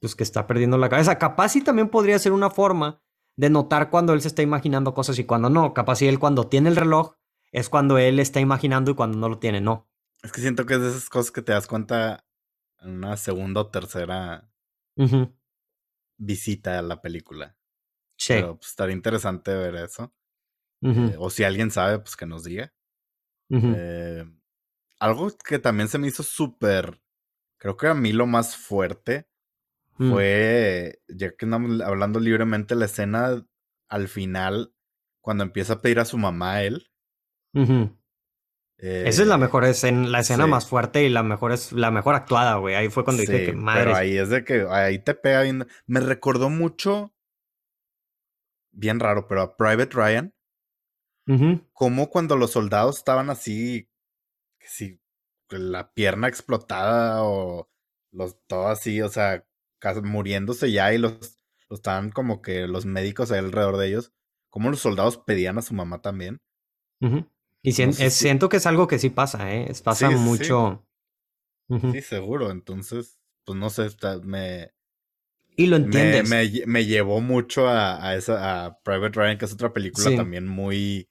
pues 0.00 0.16
que 0.16 0.24
está 0.24 0.48
perdiendo 0.48 0.76
la 0.76 0.88
cabeza. 0.88 1.18
Capaz 1.18 1.50
sí 1.50 1.62
también 1.62 1.88
podría 1.88 2.18
ser 2.18 2.32
una 2.32 2.50
forma 2.50 3.00
de 3.40 3.48
notar 3.48 3.88
cuando 3.88 4.12
él 4.12 4.20
se 4.20 4.28
está 4.28 4.42
imaginando 4.42 4.92
cosas 4.92 5.18
y 5.18 5.24
cuando 5.24 5.48
no. 5.48 5.72
Capaz 5.72 5.96
si 5.96 6.06
él 6.06 6.18
cuando 6.18 6.48
tiene 6.48 6.68
el 6.68 6.76
reloj 6.76 7.14
es 7.52 7.70
cuando 7.70 7.96
él 7.96 8.18
está 8.18 8.38
imaginando 8.38 8.90
y 8.90 8.94
cuando 8.94 9.16
no 9.16 9.30
lo 9.30 9.38
tiene, 9.38 9.62
no. 9.62 9.88
Es 10.22 10.30
que 10.30 10.42
siento 10.42 10.66
que 10.66 10.74
es 10.74 10.80
de 10.82 10.90
esas 10.90 11.08
cosas 11.08 11.32
que 11.32 11.40
te 11.40 11.52
das 11.52 11.66
cuenta 11.66 12.26
en 12.80 12.90
una 12.90 13.16
segunda 13.16 13.62
o 13.62 13.68
tercera 13.68 14.52
visita 16.18 16.78
a 16.78 16.82
la 16.82 17.00
película. 17.00 17.56
Sí. 18.18 18.34
Pero 18.34 18.58
pues, 18.58 18.68
estaría 18.72 18.94
interesante 18.94 19.54
ver 19.54 19.74
eso. 19.76 20.14
Eh, 20.82 21.16
o 21.18 21.30
si 21.30 21.42
alguien 21.42 21.70
sabe, 21.70 21.98
pues 21.98 22.16
que 22.16 22.26
nos 22.26 22.44
diga. 22.44 22.74
Eh, 23.48 24.30
algo 24.98 25.30
que 25.42 25.58
también 25.58 25.88
se 25.88 25.96
me 25.96 26.08
hizo 26.08 26.22
súper, 26.22 27.02
creo 27.56 27.78
que 27.78 27.86
a 27.86 27.94
mí 27.94 28.12
lo 28.12 28.26
más 28.26 28.54
fuerte 28.54 29.29
Mm. 30.00 30.12
fue, 30.12 30.98
ya 31.08 31.30
que 31.36 31.44
andamos 31.44 31.82
hablando 31.82 32.20
libremente, 32.20 32.74
la 32.74 32.86
escena 32.86 33.46
al 33.90 34.08
final, 34.08 34.72
cuando 35.20 35.44
empieza 35.44 35.74
a 35.74 35.82
pedir 35.82 36.00
a 36.00 36.06
su 36.06 36.16
mamá 36.16 36.62
él. 36.62 36.90
Esa 38.78 39.22
es 39.22 39.28
la 39.28 39.34
eh, 39.34 39.38
mejor 39.38 39.66
escena, 39.66 40.08
la 40.08 40.20
escena 40.20 40.46
más 40.46 40.66
fuerte 40.66 41.04
y 41.04 41.10
la 41.10 41.22
mejor 41.22 41.52
es 41.52 41.72
la 41.72 41.90
mejor 41.90 42.14
actuada, 42.14 42.54
güey. 42.54 42.76
Ahí 42.76 42.88
fue 42.88 43.04
cuando 43.04 43.20
dije 43.20 43.44
que 43.44 43.52
madre. 43.52 43.84
Pero 43.84 43.96
ahí 43.96 44.16
es 44.16 44.30
de 44.30 44.42
que 44.42 44.66
ahí 44.70 44.98
te 45.00 45.12
pega 45.12 45.42
bien. 45.42 45.66
Me 45.84 46.00
recordó 46.00 46.48
mucho, 46.48 47.14
bien 48.70 49.00
raro, 49.00 49.28
pero 49.28 49.42
a 49.42 49.56
Private 49.58 49.90
Ryan. 49.92 50.34
Como 51.74 52.08
cuando 52.08 52.36
los 52.36 52.52
soldados 52.52 52.96
estaban 52.96 53.28
así, 53.28 53.86
si 54.60 54.98
la 55.50 55.92
pierna 55.92 56.26
explotada 56.26 57.22
o 57.22 57.70
los 58.12 58.38
todo 58.46 58.68
así, 58.68 59.02
o 59.02 59.10
sea, 59.10 59.44
muriéndose 60.02 60.70
ya 60.70 60.92
y 60.92 60.98
los, 60.98 61.12
los 61.68 61.78
estaban 61.78 62.10
como 62.10 62.42
que 62.42 62.66
los 62.66 62.86
médicos 62.86 63.32
alrededor 63.32 63.76
de 63.76 63.88
ellos, 63.88 64.12
como 64.50 64.70
los 64.70 64.80
soldados 64.80 65.18
pedían 65.18 65.58
a 65.58 65.62
su 65.62 65.74
mamá 65.74 66.02
también. 66.02 66.40
Y 67.62 67.72
siento 67.72 68.48
que 68.48 68.58
es 68.58 68.66
algo 68.66 68.86
que 68.86 68.98
sí 68.98 69.10
pasa, 69.10 69.54
¿eh? 69.54 69.72
Pasa 69.82 70.10
mucho. 70.10 70.86
Sí. 71.92 72.02
seguro. 72.02 72.50
Entonces, 72.50 73.18
pues 73.44 73.58
no 73.58 73.70
sé, 73.70 73.88
me... 74.24 74.72
Y 75.56 75.66
lo 75.66 75.76
entiendes. 75.76 76.28
Me, 76.28 76.66
me, 76.66 76.86
llevó 76.86 77.20
mucho 77.20 77.68
a, 77.68 78.06
a, 78.06 78.16
esa, 78.16 78.64
a 78.64 78.80
Private 78.80 79.20
Ryan, 79.20 79.38
que 79.38 79.44
es 79.44 79.52
otra 79.52 79.72
película 79.72 80.16
también 80.16 80.46
muy... 80.46 81.08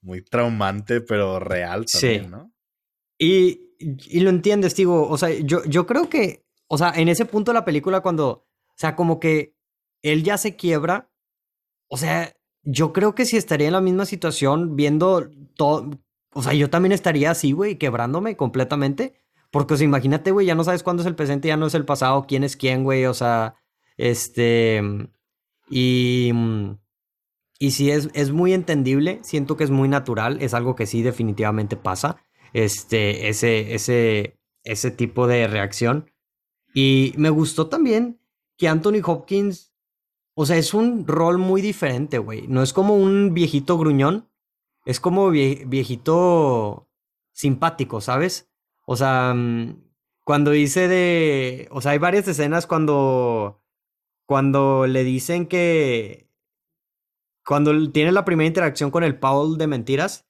Muy 0.00 0.22
traumante, 0.22 1.00
pero 1.00 1.40
real 1.40 1.86
también, 1.86 2.30
¿no? 2.30 2.52
Y, 3.18 3.74
y 3.78 4.20
lo 4.20 4.30
entiendes, 4.30 4.76
digo, 4.76 5.08
o 5.08 5.18
sea, 5.18 5.30
yo, 5.30 5.64
yo 5.64 5.86
creo 5.86 6.08
que 6.08 6.47
o 6.68 6.78
sea, 6.78 6.92
en 6.94 7.08
ese 7.08 7.24
punto 7.24 7.50
de 7.50 7.54
la 7.54 7.64
película 7.64 8.00
cuando, 8.00 8.28
o 8.28 8.76
sea, 8.76 8.94
como 8.94 9.20
que 9.20 9.54
él 10.02 10.22
ya 10.22 10.38
se 10.38 10.56
quiebra, 10.56 11.10
o 11.88 11.96
sea, 11.96 12.34
yo 12.62 12.92
creo 12.92 13.14
que 13.14 13.24
si 13.24 13.36
estaría 13.36 13.66
en 13.66 13.72
la 13.72 13.80
misma 13.80 14.04
situación 14.04 14.76
viendo 14.76 15.30
todo, 15.56 15.90
o 16.32 16.42
sea, 16.42 16.52
yo 16.52 16.70
también 16.70 16.92
estaría 16.92 17.30
así, 17.30 17.52
güey, 17.52 17.76
quebrándome 17.76 18.36
completamente. 18.36 19.14
Porque, 19.50 19.74
o 19.74 19.76
sea, 19.78 19.84
imagínate, 19.86 20.30
güey, 20.30 20.46
ya 20.46 20.54
no 20.54 20.64
sabes 20.64 20.82
cuándo 20.82 21.02
es 21.02 21.06
el 21.06 21.14
presente, 21.14 21.48
ya 21.48 21.56
no 21.56 21.66
es 21.66 21.74
el 21.74 21.86
pasado, 21.86 22.26
quién 22.28 22.44
es 22.44 22.56
quién, 22.56 22.84
güey, 22.84 23.06
o 23.06 23.14
sea, 23.14 23.56
este... 23.96 24.82
Y... 25.70 26.32
Y 27.60 27.72
sí, 27.72 27.90
es, 27.90 28.08
es 28.14 28.30
muy 28.30 28.52
entendible, 28.52 29.18
siento 29.22 29.56
que 29.56 29.64
es 29.64 29.70
muy 29.70 29.88
natural, 29.88 30.40
es 30.40 30.54
algo 30.54 30.76
que 30.76 30.86
sí 30.86 31.02
definitivamente 31.02 31.76
pasa, 31.76 32.22
este, 32.52 33.28
ese, 33.28 33.74
ese, 33.74 34.38
ese 34.62 34.92
tipo 34.92 35.26
de 35.26 35.48
reacción. 35.48 36.08
Y 36.80 37.12
me 37.16 37.30
gustó 37.30 37.66
también 37.66 38.20
que 38.56 38.68
Anthony 38.68 39.02
Hopkins, 39.04 39.74
o 40.34 40.46
sea, 40.46 40.58
es 40.58 40.74
un 40.74 41.08
rol 41.08 41.36
muy 41.36 41.60
diferente, 41.60 42.18
güey. 42.18 42.46
No 42.46 42.62
es 42.62 42.72
como 42.72 42.94
un 42.94 43.34
viejito 43.34 43.76
gruñón, 43.76 44.28
es 44.84 45.00
como 45.00 45.28
viejito 45.30 46.88
simpático, 47.32 48.00
¿sabes? 48.00 48.48
O 48.86 48.94
sea, 48.94 49.34
mm, 49.34 49.74
cuando 50.22 50.52
dice 50.52 50.86
de, 50.86 51.66
o 51.72 51.80
sea, 51.80 51.90
hay 51.90 51.98
varias 51.98 52.28
escenas 52.28 52.68
cuando, 52.68 53.60
cuando 54.24 54.86
le 54.86 55.02
dicen 55.02 55.48
que, 55.48 56.30
cuando 57.44 57.90
tiene 57.90 58.12
la 58.12 58.24
primera 58.24 58.46
interacción 58.46 58.92
con 58.92 59.02
el 59.02 59.18
Paul 59.18 59.58
de 59.58 59.66
mentiras, 59.66 60.28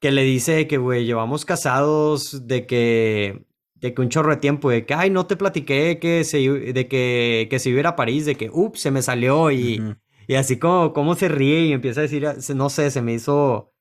que 0.00 0.12
le 0.12 0.22
dice 0.22 0.68
que, 0.68 0.78
güey, 0.78 1.04
llevamos 1.04 1.44
casados, 1.44 2.46
de 2.46 2.64
que 2.64 3.44
de 3.84 3.92
que 3.92 4.00
un 4.00 4.08
chorro 4.08 4.30
de 4.30 4.38
tiempo, 4.38 4.70
de 4.70 4.86
que, 4.86 4.94
ay, 4.94 5.10
no 5.10 5.26
te 5.26 5.36
platiqué 5.36 5.98
que 5.98 6.24
se, 6.24 6.38
de 6.38 6.88
que, 6.88 7.48
que 7.50 7.58
se 7.58 7.68
iba 7.68 7.86
a, 7.86 7.96
París, 7.96 8.24
de 8.24 8.34
que, 8.34 8.48
ups, 8.50 8.80
se 8.80 8.90
me 8.90 9.02
salió 9.02 9.50
y, 9.50 9.78
y 10.26 10.34
así 10.36 10.58
como, 10.58 10.94
como 10.94 11.14
se 11.16 11.28
ríe 11.28 11.66
y 11.66 11.72
empieza 11.74 12.00
a 12.00 12.08
decir, 12.08 12.26
no 12.54 12.70
sé, 12.70 12.90
se 12.90 13.02
me 13.02 13.12
hizo 13.12 13.74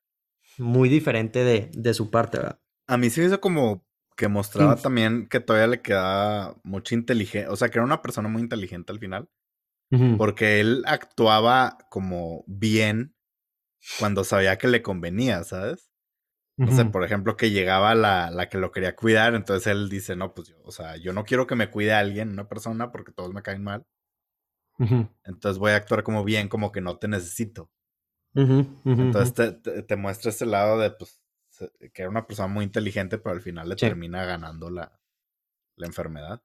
muy 0.58 0.90
diferente 0.90 1.46
de, 1.46 1.72
de 1.74 1.94
su 1.94 2.12
parte, 2.12 2.40
¿verdad? 2.40 2.60
A 2.86 2.98
mí 2.98 3.10
se 3.10 3.24
hizo 3.24 3.40
como 3.40 3.88
que 4.18 4.28
mostraba 4.28 4.76
también 4.76 5.26
que 5.30 5.40
todavía 5.40 5.68
le 5.68 5.82
quedaba 5.82 6.58
mucha 6.66 6.96
inteligencia, 6.96 7.50
o 7.50 7.56
sea, 7.56 7.70
que 7.70 7.78
era 7.78 7.86
una 7.86 8.02
persona 8.02 8.28
muy 8.28 8.42
inteligente 8.42 8.92
al 8.92 9.00
final, 9.00 9.30
porque 10.18 10.60
él 10.60 10.84
actuaba 10.86 11.78
como 11.90 12.44
bien 12.46 13.16
cuando 14.00 14.26
sabía 14.26 14.58
que 14.58 14.68
le 14.68 14.82
convenía, 14.82 15.46
¿sabes? 15.46 15.93
No 16.56 16.72
sé, 16.72 16.86
por 16.86 17.04
ejemplo, 17.04 17.36
que 17.36 17.50
llegaba 17.50 17.96
la, 17.96 18.30
la, 18.30 18.48
que 18.48 18.60
lo 18.60 18.72
quería 18.72 18.96
cuidar, 18.96 19.34
entonces 19.34 19.68
él 19.68 19.90
dice, 19.90 20.16
no, 20.16 20.36
pues 20.36 20.50
yo, 20.50 20.56
o 20.64 20.72
sea, 20.72 20.98
yo 20.98 21.12
no 21.12 21.24
quiero 21.26 21.48
que 21.48 21.56
me 21.56 21.72
cuide 21.72 21.94
alguien, 21.94 22.30
una 22.30 22.48
persona, 22.48 22.92
porque 22.92 23.12
todos 23.12 23.34
me 23.34 23.42
caen 23.42 23.64
mal. 23.64 23.86
Entonces 25.24 25.58
voy 25.58 25.72
a 25.72 25.78
actuar 25.78 26.04
como 26.04 26.24
bien, 26.24 26.50
como 26.50 26.72
que 26.72 26.82
no 26.82 26.98
te 26.98 27.08
necesito. 27.08 27.72
entonces 28.36 29.34
te, 29.34 29.84
te, 29.84 29.96
muestra 29.96 30.30
ese 30.30 30.46
lado 30.46 30.78
de, 30.78 30.92
pues, 30.92 31.22
que 31.94 32.02
era 32.02 32.10
una 32.10 32.28
persona 32.28 32.48
muy 32.48 32.66
inteligente, 32.66 33.18
pero 33.18 33.36
al 33.36 33.42
final 33.42 33.70
le 33.70 33.76
termina 33.76 34.26
ganando 34.26 34.70
la, 34.70 35.00
la 35.76 35.88
enfermedad. 35.88 36.42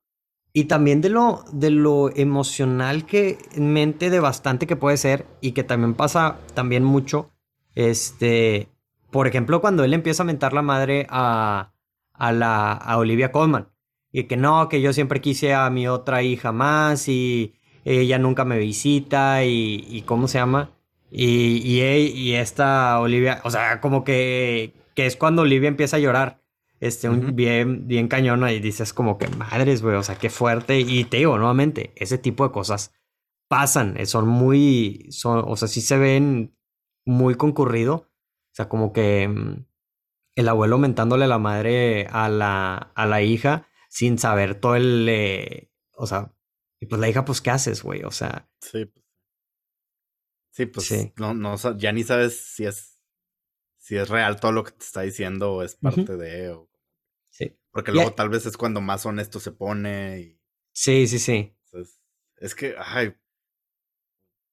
Y 0.53 0.65
también 0.65 1.01
de 1.01 1.11
lo, 1.11 1.45
de 1.53 1.71
lo 1.71 2.15
emocional 2.17 3.05
que 3.05 3.39
mente 3.57 4.11
de 4.11 4.21
bastante 4.21 4.67
que 4.67 4.77
puede 4.77 4.97
ser 4.97 5.27
y 5.41 5.53
que 5.53 5.65
también 5.65 5.95
pasa 5.95 6.39
también 6.55 6.85
mucho, 6.85 7.31
este, 7.75 8.69
por 9.11 9.27
ejemplo, 9.27 9.61
cuando 9.61 9.85
él 9.85 9.95
empieza 9.95 10.23
a 10.23 10.27
mentar 10.27 10.53
la 10.53 10.63
madre 10.63 11.07
a, 11.11 11.73
a, 12.13 12.33
la, 12.33 12.73
a 12.73 12.99
Olivia 12.99 13.33
Colman 13.33 13.69
y 14.13 14.25
que 14.25 14.37
no, 14.37 14.69
que 14.69 14.81
yo 14.81 14.93
siempre 14.93 15.21
quise 15.21 15.55
a 15.55 15.69
mi 15.71 15.89
otra 15.89 16.23
hija 16.23 16.53
más 16.53 17.09
y 17.09 17.55
ella 17.85 18.19
nunca 18.19 18.45
me 18.45 18.59
visita 18.59 19.45
y, 19.45 19.87
y 19.89 20.03
¿cómo 20.03 20.29
se 20.29 20.39
llama? 20.39 20.71
Y, 21.11 21.63
y, 21.65 21.81
y, 21.83 22.35
esta 22.35 23.01
Olivia, 23.01 23.41
o 23.45 23.51
sea, 23.51 23.81
como 23.81 24.05
que, 24.05 24.75
que 24.95 25.07
es 25.07 25.17
cuando 25.17 25.43
Olivia 25.43 25.69
empieza 25.69 25.97
a 25.97 26.01
llorar 26.01 26.43
este, 26.81 27.09
un, 27.09 27.35
bien, 27.35 27.89
bien 27.89 28.09
cañona 28.09 28.53
y 28.53 28.61
dices 28.61 28.93
como 28.93 29.19
que 29.19 29.29
madres, 29.29 29.83
güey, 29.83 29.97
o 29.97 30.03
sea, 30.03 30.17
qué 30.17 30.31
fuerte. 30.31 30.81
Y 30.81 31.05
te 31.05 31.19
digo, 31.19 31.39
nuevamente, 31.39 31.93
ese 31.97 32.19
tipo 32.19 32.45
de 32.45 32.53
cosas 32.53 32.93
pasan, 33.49 33.97
eh, 33.97 34.07
son 34.07 34.29
muy, 34.29 35.07
son, 35.11 35.45
o 35.47 35.57
sea, 35.57 35.69
sí 35.69 35.81
se 35.81 35.99
ven 35.99 36.55
muy 37.05 37.35
concurrido. 37.37 38.07
O 38.59 38.61
sea, 38.61 38.69
como 38.69 38.93
que 38.93 39.29
mm, 39.29 39.67
el 40.35 40.49
abuelo 40.49 40.79
mentándole 40.79 41.27
a 41.27 41.29
la 41.29 41.39
madre 41.39 42.09
a 42.11 42.29
la, 42.29 42.75
a 42.75 43.07
la 43.07 43.23
hija 43.23 43.69
sin 43.89 44.19
saber 44.19 44.57
todo 44.57 44.75
el, 44.75 45.07
eh, 45.09 45.71
o 45.93 46.09
sea, 46.09 46.35
y 46.81 46.87
pues 46.87 47.01
la 47.01 47.09
hija, 47.09 47.25
pues, 47.25 47.41
¿qué 47.41 47.51
haces, 47.51 47.85
güey? 47.85 48.03
O 48.03 48.11
sea. 48.11 48.51
Sí, 48.61 48.85
pues. 48.87 49.05
Sí, 50.51 50.67
pues, 50.67 51.13
No, 51.17 51.35
no, 51.35 51.57
ya 51.77 51.93
ni 51.93 52.03
sabes 52.03 52.37
si 52.37 52.65
es 52.65 53.01
si 53.79 53.97
es 53.97 54.09
real 54.09 54.41
todo 54.41 54.51
lo 54.51 54.65
que 54.65 54.73
te 54.73 54.85
está 54.85 55.03
diciendo 55.03 55.55
o 55.55 55.63
es 55.63 55.77
parte 55.77 56.17
de. 56.17 56.51
O... 56.51 56.69
Sí. 57.31 57.57
Porque 57.71 57.93
luego 57.93 58.13
tal 58.13 58.29
vez 58.29 58.45
es 58.45 58.57
cuando 58.57 58.81
más 58.81 59.07
honesto 59.07 59.39
se 59.39 59.53
pone. 59.53 60.21
Y... 60.21 60.41
Sí, 60.73 61.07
sí, 61.07 61.21
sí. 61.21 61.57
es 62.39 62.55
que, 62.57 62.75
ay. 62.77 63.15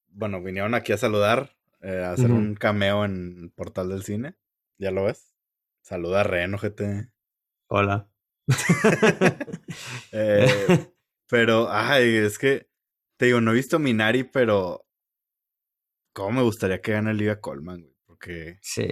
Bueno, 0.08 0.42
vinieron 0.44 0.76
aquí 0.76 0.94
a 0.94 0.98
saludar, 0.98 1.55
eh, 1.82 2.04
hacer 2.04 2.32
un 2.32 2.56
cameo 2.56 3.06
en 3.06 3.52
Portal 3.56 3.90
del 3.90 4.04
Cine. 4.04 4.36
¿Ya 4.78 4.92
lo 4.92 5.06
ves? 5.06 5.36
Saluda 5.82 6.22
a 6.22 6.24
Reno, 6.24 6.58
GT. 6.58 7.12
Hola. 7.68 8.10
eh, 10.12 10.94
pero, 11.30 11.68
ay, 11.70 12.16
es 12.16 12.38
que, 12.38 12.70
te 13.18 13.28
digo, 13.28 13.42
no 13.42 13.52
he 13.52 13.56
visto 13.56 13.80
Minari, 13.80 14.24
pero 14.24 14.88
¿cómo 16.14 16.32
me 16.32 16.42
gustaría 16.42 16.82
que 16.82 16.94
gane 16.94 17.14
Liga 17.14 17.40
Colman, 17.40 17.82
güey? 17.82 17.96
Porque. 18.06 18.58
Sí. 18.62 18.88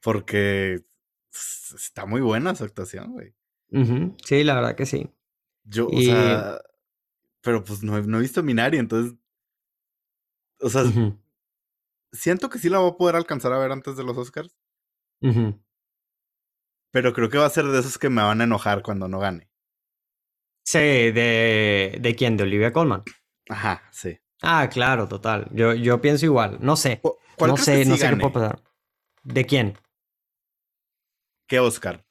Porque 0.00 0.84
está 1.30 2.06
muy 2.06 2.20
buena 2.20 2.54
su 2.54 2.64
actuación, 2.64 3.12
güey. 3.12 3.34
Sí, 4.24 4.44
la 4.44 4.54
verdad 4.54 4.76
que 4.76 4.86
sí. 4.86 5.10
Yo, 5.64 5.88
o 5.88 6.00
sea, 6.00 6.60
pero 7.42 7.62
pues 7.62 7.82
no, 7.82 8.00
no, 8.00 8.18
he 8.18 8.22
visto 8.22 8.42
Minari, 8.42 8.78
entonces, 8.78 9.14
o 10.60 10.70
sea, 10.70 10.82
siento 12.12 12.48
que 12.48 12.58
sí 12.58 12.68
la 12.68 12.78
voy 12.78 12.90
a 12.90 12.96
poder 12.96 13.16
alcanzar 13.16 13.52
a 13.52 13.58
ver 13.58 13.72
antes 13.72 13.96
de 13.96 14.04
los 14.04 14.16
Oscars. 14.16 14.56
Pero 16.90 17.12
creo 17.12 17.28
que 17.28 17.38
va 17.38 17.46
a 17.46 17.50
ser 17.50 17.66
de 17.66 17.78
esos 17.80 17.98
que 17.98 18.08
me 18.08 18.22
van 18.22 18.40
a 18.40 18.44
enojar 18.44 18.82
cuando 18.82 19.08
no 19.08 19.18
gane. 19.18 19.48
Sí, 20.64 20.78
de, 20.78 21.98
de 22.00 22.14
quién, 22.14 22.36
de 22.36 22.44
Olivia 22.44 22.72
Colman. 22.72 23.02
Ajá, 23.48 23.82
sí. 23.90 24.18
Ah, 24.42 24.68
claro, 24.70 25.08
total. 25.08 25.48
Yo, 25.52 25.74
yo 25.74 26.00
pienso 26.00 26.26
igual. 26.26 26.58
No 26.60 26.76
sé. 26.76 27.00
no 27.04 27.56
sé, 27.56 27.84
no 27.84 27.96
sé 27.96 28.10
qué 28.10 28.16
puede 28.16 28.32
pasar. 28.32 28.62
¿De 29.24 29.44
quién? 29.44 29.78
¿Qué 31.46 31.58
Oscar? 31.58 32.04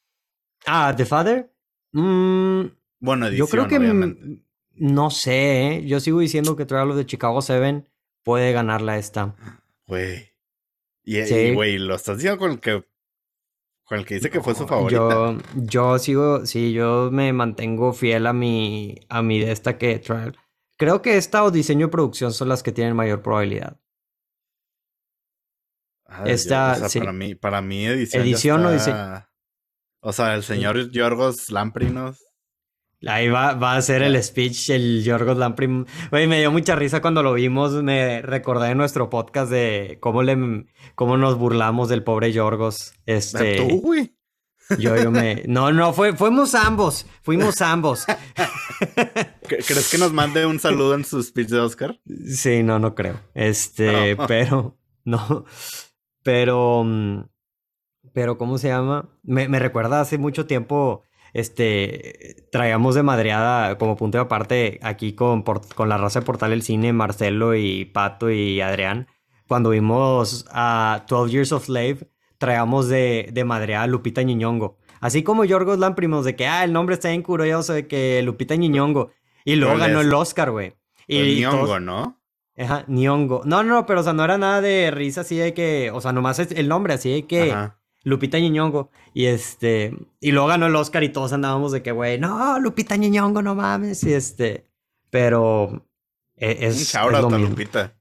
Ah, 0.66 0.94
The 0.96 1.06
Father. 1.06 1.54
Mm, 1.92 2.66
bueno, 3.00 3.28
edición, 3.28 3.48
yo 3.48 3.52
creo 3.52 3.68
que 3.68 3.80
no 4.74 5.10
sé. 5.10 5.68
¿eh? 5.68 5.86
Yo 5.86 6.00
sigo 6.00 6.20
diciendo 6.20 6.56
que 6.56 6.66
Trial 6.66 6.92
of 6.92 6.98
the 6.98 7.06
Chicago 7.06 7.42
Seven 7.42 7.88
puede 8.24 8.52
ganarla 8.52 8.98
esta. 8.98 9.36
Güey. 9.88 10.34
Y, 11.04 11.54
güey, 11.54 11.78
lo 11.78 11.96
estás 11.96 12.18
diciendo 12.18 12.38
con 12.38 12.52
el 12.52 12.60
que 12.60 12.86
con 13.86 14.00
el 14.00 14.06
que 14.06 14.16
dice 14.16 14.30
que 14.30 14.42
fue 14.42 14.54
su 14.54 14.68
favorita. 14.68 15.00
Yo, 15.00 15.38
yo 15.56 15.98
sigo, 15.98 16.46
sí, 16.46 16.74
yo 16.74 17.10
me 17.10 17.32
mantengo 17.32 17.94
fiel 17.94 18.28
a 18.28 18.34
mi, 18.34 18.96
a 19.08 19.22
mi 19.22 19.40
de 19.40 19.54
esta 19.54 19.78
que 19.78 19.98
Trial. 20.00 20.38
Creo 20.78 21.02
que 21.02 21.16
esta 21.16 21.46
o 21.46 21.52
diseño 21.52 21.88
y 21.88 21.90
producción 21.90 22.34
son 22.34 22.50
las 22.50 22.64
que 22.64 22.74
tienen 22.74 22.98
mayor 22.98 23.22
probabilidad. 23.22 23.80
esta, 26.26 26.90
sí. 26.90 27.00
para 27.00 27.14
mí, 27.14 27.36
para 27.36 27.62
mí 27.62 27.86
edición. 27.86 28.24
Edición 28.24 28.66
o 28.66 28.72
diseño. 28.72 29.26
O 30.02 30.12
sea, 30.12 30.36
el 30.36 30.44
señor 30.44 30.92
Yorgos 30.92 31.50
Lamprinos. 31.50 32.27
Ahí 33.06 33.30
va, 33.30 33.54
va 33.54 33.74
a 33.74 33.78
hacer 33.78 34.02
el 34.02 34.22
speech 34.24 34.72
el 34.72 35.04
Yorgos 35.04 35.38
Lamprim. 35.38 35.86
Oye, 36.12 36.26
me 36.26 36.40
dio 36.40 36.52
mucha 36.52 36.76
risa 36.76 37.02
cuando 37.02 37.22
lo 37.22 37.34
vimos. 37.34 37.74
Me 37.84 38.22
recordé 38.24 38.70
de 38.70 38.76
nuestro 38.76 39.10
podcast 39.10 39.52
de 39.52 40.00
cómo 40.02 40.24
le 40.24 40.66
cómo 40.96 41.16
nos 41.18 41.38
burlamos 41.38 41.90
del 41.90 42.04
pobre 42.04 42.32
Yorgos. 42.32 42.94
Este. 43.06 43.58
¿Tú, 43.58 43.82
güey? 43.82 44.18
Yo, 44.80 44.96
yo 44.96 45.12
me. 45.12 45.44
No, 45.48 45.72
no, 45.72 45.94
fue, 45.94 46.16
fuimos 46.16 46.56
ambos. 46.56 47.06
Fuimos 47.22 47.62
ambos. 47.62 48.06
¿Crees 49.48 49.90
que 49.92 49.98
nos 49.98 50.12
mande 50.12 50.46
un 50.46 50.60
saludo 50.60 50.96
en 50.96 51.06
su 51.06 51.22
speech 51.24 51.50
de 51.50 51.60
Oscar? 51.60 52.00
Sí, 52.26 52.64
no, 52.64 52.80
no 52.80 52.96
creo. 52.96 53.20
Este, 53.34 54.16
pero. 54.28 54.78
No. 55.06 55.46
Pero. 56.24 56.84
Mm, 56.84 57.26
pero, 58.14 58.38
¿cómo 58.38 58.58
se 58.58 58.70
llama? 58.70 59.10
Me, 59.22 59.48
me 59.48 59.60
recuerda 59.60 60.02
hace 60.02 60.18
mucho 60.18 60.48
tiempo. 60.48 61.04
Este, 61.38 62.48
traíamos 62.52 62.96
de 62.96 63.04
madreada 63.04 63.78
como 63.78 63.96
punto 63.96 64.18
de 64.18 64.24
aparte 64.24 64.80
aquí 64.82 65.14
con, 65.14 65.44
con 65.44 65.88
la 65.88 66.00
raza 66.00 66.22
de 66.22 66.26
Portal 66.26 66.52
el 66.52 66.64
Cine, 66.64 66.94
Marcelo 66.94 67.54
y 67.54 67.86
Pato 67.86 68.32
y 68.32 68.60
Adrián. 68.60 69.06
Cuando 69.48 69.70
vimos 69.70 70.48
a 70.50 71.06
12 71.08 71.32
Years 71.32 71.52
of 71.52 71.66
Slave, 71.66 72.10
traíamos 72.40 72.90
de, 72.90 73.30
de 73.32 73.44
madreada 73.44 73.84
a 73.84 73.88
Lupita 73.88 74.24
Ñiñongo. 74.24 74.80
Así 75.00 75.22
como 75.22 75.46
Yorgos 75.46 75.78
Lamprimos, 75.78 76.26
de 76.26 76.36
que, 76.36 76.48
ah, 76.48 76.64
el 76.64 76.74
nombre 76.74 76.96
está 76.96 77.10
bien 77.10 77.22
curioso, 77.22 77.74
de 77.74 77.86
que 77.88 78.20
Lupita 78.24 78.56
Ñiñongo. 78.56 79.12
Y 79.46 79.58
luego 79.58 79.78
ganó 79.78 80.02
el 80.02 80.12
Oscar, 80.12 80.50
güey. 80.50 80.74
Y 81.08 81.40
Ñongo, 81.40 81.80
¿no? 81.80 82.20
Ajá, 82.58 82.84
Ñongo. 82.88 83.44
No, 83.46 83.62
no, 83.62 83.86
pero 83.86 84.00
o 84.00 84.04
sea, 84.04 84.14
no 84.14 84.24
era 84.24 84.40
nada 84.40 84.60
de 84.60 84.90
risa 84.90 85.22
así 85.22 85.38
de 85.38 85.54
que, 85.54 85.92
o 85.94 86.02
sea, 86.02 86.14
nomás 86.14 86.40
es 86.40 86.52
el 86.54 86.68
nombre 86.68 86.96
así 86.96 87.12
de 87.12 87.28
que 87.28 87.56
Lupita 88.04 88.40
Ñiñongo. 88.40 88.92
Y 89.14 89.26
este, 89.26 89.94
y 90.20 90.32
luego 90.32 90.48
ganó 90.48 90.68
el 90.68 90.76
Oscar 90.76 91.04
y 91.04 91.10
todos 91.10 91.34
andábamos 91.34 91.72
de 91.72 91.82
que, 91.82 91.92
güey, 91.92 92.20
no, 92.20 92.60
Lupita 92.60 92.96
Ñiñongo, 92.96 93.42
no 93.42 93.56
mames. 93.56 94.04
Y 94.04 94.14
este, 94.14 94.66
pero 95.10 95.88
e, 96.36 96.68
es. 96.68 96.96
Un 96.96 97.02
shout 97.02 97.34
a 97.34 97.38
Lupita. 97.38 97.98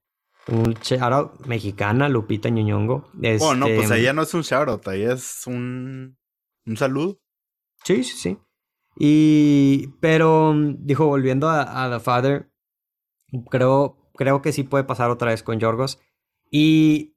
Un 0.48 0.74
shoutout 0.74 1.44
mexicana, 1.46 2.08
Lupita 2.08 2.48
Ñoñongo. 2.48 3.10
oh, 3.40 3.54
no, 3.54 3.66
pues 3.66 3.90
ella 3.90 4.12
no 4.12 4.22
es 4.22 4.32
un 4.32 4.42
shoutout, 4.42 4.86
ella 4.88 5.14
es 5.14 5.44
un, 5.46 6.16
un 6.64 6.76
saludo. 6.76 7.18
Sí, 7.82 8.04
sí, 8.04 8.16
sí. 8.16 8.38
Y, 8.96 9.88
pero, 10.00 10.54
dijo, 10.78 11.06
volviendo 11.06 11.50
a, 11.50 11.90
The 11.90 12.00
Father, 12.00 12.50
creo, 13.50 13.98
creo 14.14 14.40
que 14.40 14.52
sí 14.52 14.62
puede 14.62 14.84
pasar 14.84 15.10
otra 15.10 15.32
vez 15.32 15.42
con 15.42 15.58
Yorgos. 15.58 15.98
Y 16.50 17.15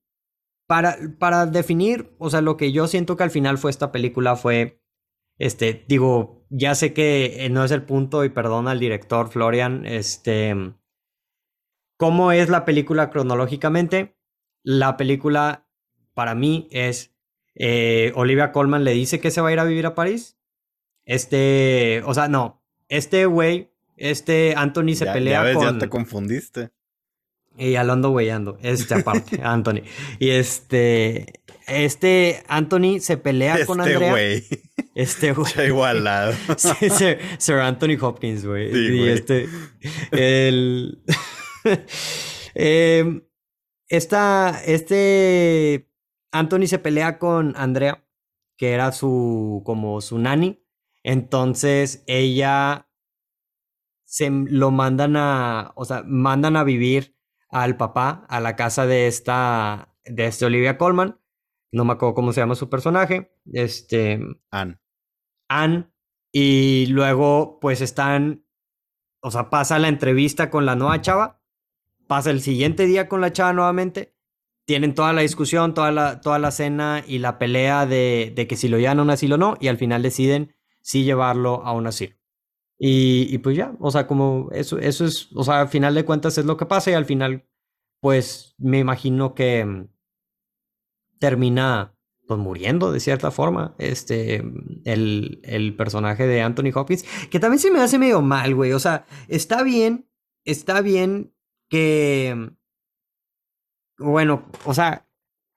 para, 0.69 0.97
para 1.17 1.47
definir, 1.47 2.13
o 2.19 2.29
sea, 2.29 2.41
lo 2.41 2.55
que 2.55 2.71
yo 2.71 2.88
siento 2.88 3.17
que 3.17 3.23
al 3.23 3.32
final 3.32 3.58
fue 3.58 3.71
esta 3.71 3.91
película 3.91 4.36
fue, 4.36 4.79
este, 5.39 5.84
digo, 5.88 6.45
ya 6.51 6.75
sé 6.75 6.93
que 6.93 7.47
no 7.49 7.63
es 7.63 7.71
el 7.71 7.82
punto 7.82 8.23
y 8.23 8.29
perdona 8.29 8.69
al 8.69 8.79
director 8.79 9.29
Florian, 9.29 9.88
este 9.88 10.75
¿Cómo 11.97 12.32
es 12.32 12.49
la 12.49 12.65
película 12.65 13.10
cronológicamente? 13.10 14.15
La 14.63 14.95
película, 14.95 15.67
para 16.13 16.36
mí, 16.36 16.67
es 16.71 17.15
eh, 17.55 18.13
Olivia 18.15 18.51
Colman 18.51 18.84
le 18.84 18.91
dice 18.91 19.19
que 19.19 19.32
se 19.32 19.41
va 19.41 19.49
a 19.49 19.53
ir 19.53 19.60
a 19.60 19.65
vivir 19.65 19.88
a 19.88 19.95
París. 19.95 20.38
Este, 21.03 22.03
o 22.05 22.13
sea, 22.13 22.27
no, 22.27 22.63
este 22.89 23.25
güey, 23.25 23.73
este 23.97 24.53
Anthony 24.55 24.93
se 24.93 25.08
pelea 25.08 25.39
ya 25.39 25.43
ves, 25.43 25.55
con... 25.58 25.65
Ya 25.65 25.79
te 25.79 25.89
confundiste. 25.89 26.69
Y 27.60 27.72
ya 27.72 27.84
lo 27.84 27.91
ando 27.91 28.10
güeyando, 28.10 28.58
este 28.62 28.93
aparte, 28.95 29.39
Anthony. 29.43 29.82
Y 30.17 30.30
este, 30.30 31.41
este 31.67 32.41
Anthony 32.48 33.00
se 33.02 33.17
pelea 33.17 33.65
con 33.65 33.82
este 33.82 33.93
Andrea. 33.93 34.12
Güey. 34.12 34.43
Este 34.95 35.34
güey. 35.34 35.48
Este 35.50 35.67
igualado. 35.67 36.34
Sir, 36.58 37.19
Sir, 37.38 37.56
Anthony 37.56 37.98
Hopkins, 38.00 38.45
güey. 38.45 38.72
Sí, 38.72 38.95
y 38.95 39.08
este, 39.10 39.50
el... 40.12 41.04
Em, 42.56 43.24
esta, 43.89 44.62
este 44.65 45.91
Anthony 46.32 46.67
se 46.67 46.80
pelea 46.80 47.19
con 47.19 47.54
Andrea, 47.58 48.08
que 48.58 48.72
era 48.72 48.93
su, 48.93 49.63
como 49.65 50.00
su 50.00 50.17
nani. 50.17 50.63
Entonces 51.04 52.04
ella 52.08 52.89
se 54.06 54.30
lo 54.30 54.72
mandan 54.72 55.17
a, 55.17 55.74
o 55.76 55.86
sea, 55.86 56.04
mandan 56.06 56.56
a 56.56 56.63
vivir 56.63 57.18
al 57.50 57.78
papá 57.78 58.26
a 58.30 58.40
la 58.40 58.56
casa 58.56 58.86
de 58.86 59.08
esta, 59.08 59.96
de 60.06 60.28
este 60.28 60.46
Olivia 60.46 60.78
Colman. 60.78 61.20
No 61.72 61.86
me 61.86 61.94
acuerdo 61.94 62.16
cómo 62.16 62.34
se 62.34 62.42
llama 62.42 62.56
su 62.56 62.70
personaje. 62.70 63.32
Este. 63.52 64.20
Anne. 64.50 64.80
Anne. 65.48 65.90
Y 66.32 66.88
luego, 66.88 67.60
pues 67.60 67.82
están. 67.82 68.46
O 69.22 69.32
sea, 69.32 69.50
pasa 69.50 69.80
la 69.80 69.88
entrevista 69.88 70.50
con 70.50 70.66
la 70.66 70.76
nueva 70.76 71.02
chava. 71.02 71.42
Pasa 72.08 72.32
el 72.32 72.42
siguiente 72.42 72.86
día 72.86 73.08
con 73.08 73.22
la 73.22 73.34
chava 73.34 73.54
nuevamente. 73.54 74.16
Tienen 74.66 74.94
toda 74.94 75.14
la 75.14 75.22
discusión, 75.22 75.74
toda 75.74 75.92
la, 75.92 76.22
toda 76.22 76.40
la 76.40 76.52
cena 76.52 77.04
y 77.06 77.20
la 77.20 77.40
pelea 77.40 77.86
de, 77.86 78.32
de 78.36 78.48
que 78.48 78.56
si 78.56 78.68
lo 78.68 78.78
llevan 78.78 79.00
a 79.00 79.04
un 79.04 79.10
asilo 79.10 79.36
o 79.36 79.38
no. 79.38 79.58
Y 79.60 79.68
al 79.68 79.78
final 79.78 80.02
deciden 80.02 80.56
si 80.82 81.04
llevarlo 81.04 81.64
a 81.66 81.74
un 81.74 81.88
asilo. 81.88 82.18
Y, 82.82 83.38
pues 83.39 83.58
ya, 83.58 83.76
o 83.82 83.92
sea, 83.92 84.08
como 84.08 84.48
eso, 84.54 84.80
eso 84.80 85.06
es, 85.06 85.30
o 85.36 85.44
sea, 85.44 85.60
al 85.62 85.68
final 85.68 85.94
de 85.96 86.06
cuentas 86.06 86.38
es 86.38 86.46
lo 86.46 86.56
que 86.56 86.65
pasa 86.65 86.89
y 86.89 86.94
al 86.94 87.06
final, 87.06 87.46
pues 88.00 88.56
me 88.58 88.80
imagino 88.80 89.36
que 89.36 89.65
mm, 89.65 89.89
termina 91.20 91.94
pues 92.26 92.39
muriendo 92.39 92.92
de 92.92 93.02
cierta 93.02 93.32
forma, 93.32 93.76
este, 93.80 94.44
el, 94.86 95.42
el 95.44 95.76
personaje 95.76 96.26
de 96.26 96.42
Anthony 96.42 96.72
Hopkins, 96.74 97.04
que 97.30 97.39
también 97.39 97.60
se 97.60 97.72
me 97.72 97.82
hace 97.82 98.00
medio 98.00 98.22
mal, 98.22 98.56
güey, 98.56 98.72
o 98.72 98.80
sea, 98.80 99.06
está 99.28 99.63
bien, 99.63 100.08
está 100.46 100.80
bien 100.82 101.34
que, 101.70 102.52
bueno, 103.98 104.46
o 104.63 104.74
sea, 104.74 105.10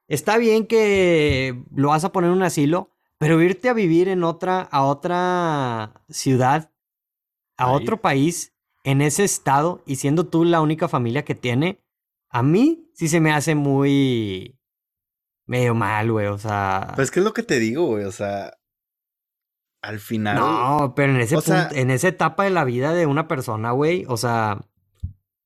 está 0.08 0.38
bien 0.38 0.66
que 0.66 1.62
lo 1.74 1.90
vas 1.90 2.04
a 2.04 2.10
poner 2.10 2.30
en 2.30 2.38
un 2.38 2.42
asilo, 2.42 2.90
pero 3.18 3.40
irte 3.40 3.68
a 3.68 3.74
vivir 3.74 4.08
en 4.08 4.24
otra, 4.24 4.62
a 4.62 4.82
otra 4.84 6.02
ciudad 6.08 6.71
a 7.62 7.70
otro 7.70 8.00
país 8.00 8.52
en 8.84 9.00
ese 9.00 9.24
estado 9.24 9.82
y 9.86 9.96
siendo 9.96 10.26
tú 10.26 10.44
la 10.44 10.60
única 10.60 10.88
familia 10.88 11.24
que 11.24 11.34
tiene, 11.34 11.78
a 12.28 12.42
mí 12.42 12.90
sí 12.94 13.08
se 13.08 13.20
me 13.20 13.32
hace 13.32 13.54
muy 13.54 14.58
medio 15.46 15.74
mal, 15.74 16.10
güey, 16.10 16.26
o 16.26 16.38
sea. 16.38 16.92
Pues 16.96 17.10
qué 17.10 17.20
es 17.20 17.24
lo 17.24 17.32
que 17.32 17.42
te 17.42 17.58
digo, 17.58 17.86
güey, 17.86 18.04
o 18.04 18.12
sea, 18.12 18.58
al 19.82 20.00
final. 20.00 20.36
No, 20.36 20.94
pero 20.96 21.12
en 21.12 21.20
ese 21.20 21.36
en 21.72 21.90
esa 21.90 22.08
etapa 22.08 22.44
de 22.44 22.50
la 22.50 22.64
vida 22.64 22.92
de 22.92 23.06
una 23.06 23.28
persona, 23.28 23.70
güey, 23.70 24.04
o 24.08 24.16
sea. 24.16 24.58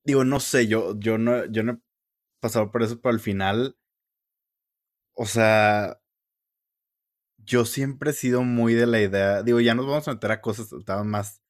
Digo, 0.05 0.25
no 0.25 0.41
sé, 0.41 0.67
yo, 0.67 0.99
yo 0.99 1.19
no, 1.19 1.45
yo 1.47 1.63
no 1.65 1.73
he 1.73 1.79
pasado 2.41 2.71
por 2.71 2.83
eso, 2.83 3.01
pero 3.01 3.13
al 3.13 3.21
final. 3.21 3.77
O 5.15 5.27
sea. 5.27 6.01
Yo 7.39 7.65
siempre 7.65 8.11
he 8.11 8.13
sido 8.13 8.43
muy 8.43 8.75
de 8.75 8.89
la 8.89 9.01
idea. 9.01 9.45
Digo, 9.45 9.61
ya 9.61 9.77
nos 9.77 9.87
vamos 9.87 10.09
a 10.09 10.15
meter 10.15 10.33
a 10.33 10.41
cosas 10.41 10.69
más 11.05 11.46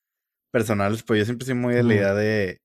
personales, 0.56 1.02
pues 1.02 1.18
yo 1.18 1.24
siempre 1.26 1.44
soy 1.44 1.54
muy 1.54 1.74
de 1.74 1.82
la 1.82 1.94
idea 1.94 2.14
de. 2.14 2.62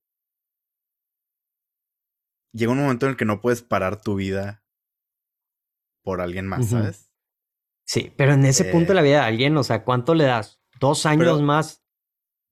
Llega 2.54 2.72
un 2.72 2.78
momento 2.78 3.04
en 3.04 3.10
el 3.10 3.16
que 3.18 3.26
no 3.26 3.42
puedes 3.42 3.60
parar 3.60 4.00
tu 4.00 4.14
vida 4.14 4.64
por 6.02 6.22
alguien 6.22 6.46
más, 6.46 6.70
¿sabes? 6.70 7.10
Sí, 7.84 8.10
pero 8.16 8.32
en 8.32 8.46
ese 8.46 8.64
punto 8.64 8.88
de 8.88 8.94
la 8.94 9.02
eh 9.02 9.04
vida 9.04 9.20
de 9.20 9.26
alguien, 9.26 9.54
o 9.58 9.62
sea, 9.62 9.84
¿cuánto 9.84 10.14
le 10.14 10.24
das? 10.24 10.62
¿Dos 10.80 11.04
años 11.04 11.42
más? 11.42 11.84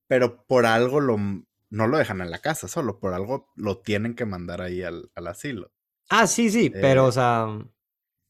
Pero 0.07 0.45
por 0.45 0.67
algo 0.67 0.99
lo, 0.99 1.17
no 1.17 1.87
lo 1.87 1.97
dejan 1.97 2.21
en 2.21 2.29
la 2.29 2.37
casa, 2.37 2.67
solo 2.67 2.99
por 2.99 3.15
algo 3.15 3.47
lo 3.55 3.79
tienen 3.79 4.13
que 4.13 4.25
mandar 4.25 4.61
ahí 4.61 4.83
al, 4.83 5.09
al 5.15 5.25
asilo. 5.25 5.71
Ah, 6.09 6.27
sí, 6.27 6.51
sí, 6.51 6.69
pero, 6.69 7.05
o 7.05 7.11
eh 7.11 7.13
sea, 7.13 7.47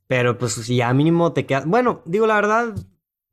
pero 0.08 0.38
pues 0.38 0.54
si 0.54 0.78
ya 0.78 0.93
mínimo 0.93 1.34
te 1.34 1.45
quedas. 1.45 1.65
Bueno, 1.65 2.04
digo 2.06 2.26
la 2.26 2.36
verdad, 2.36 2.74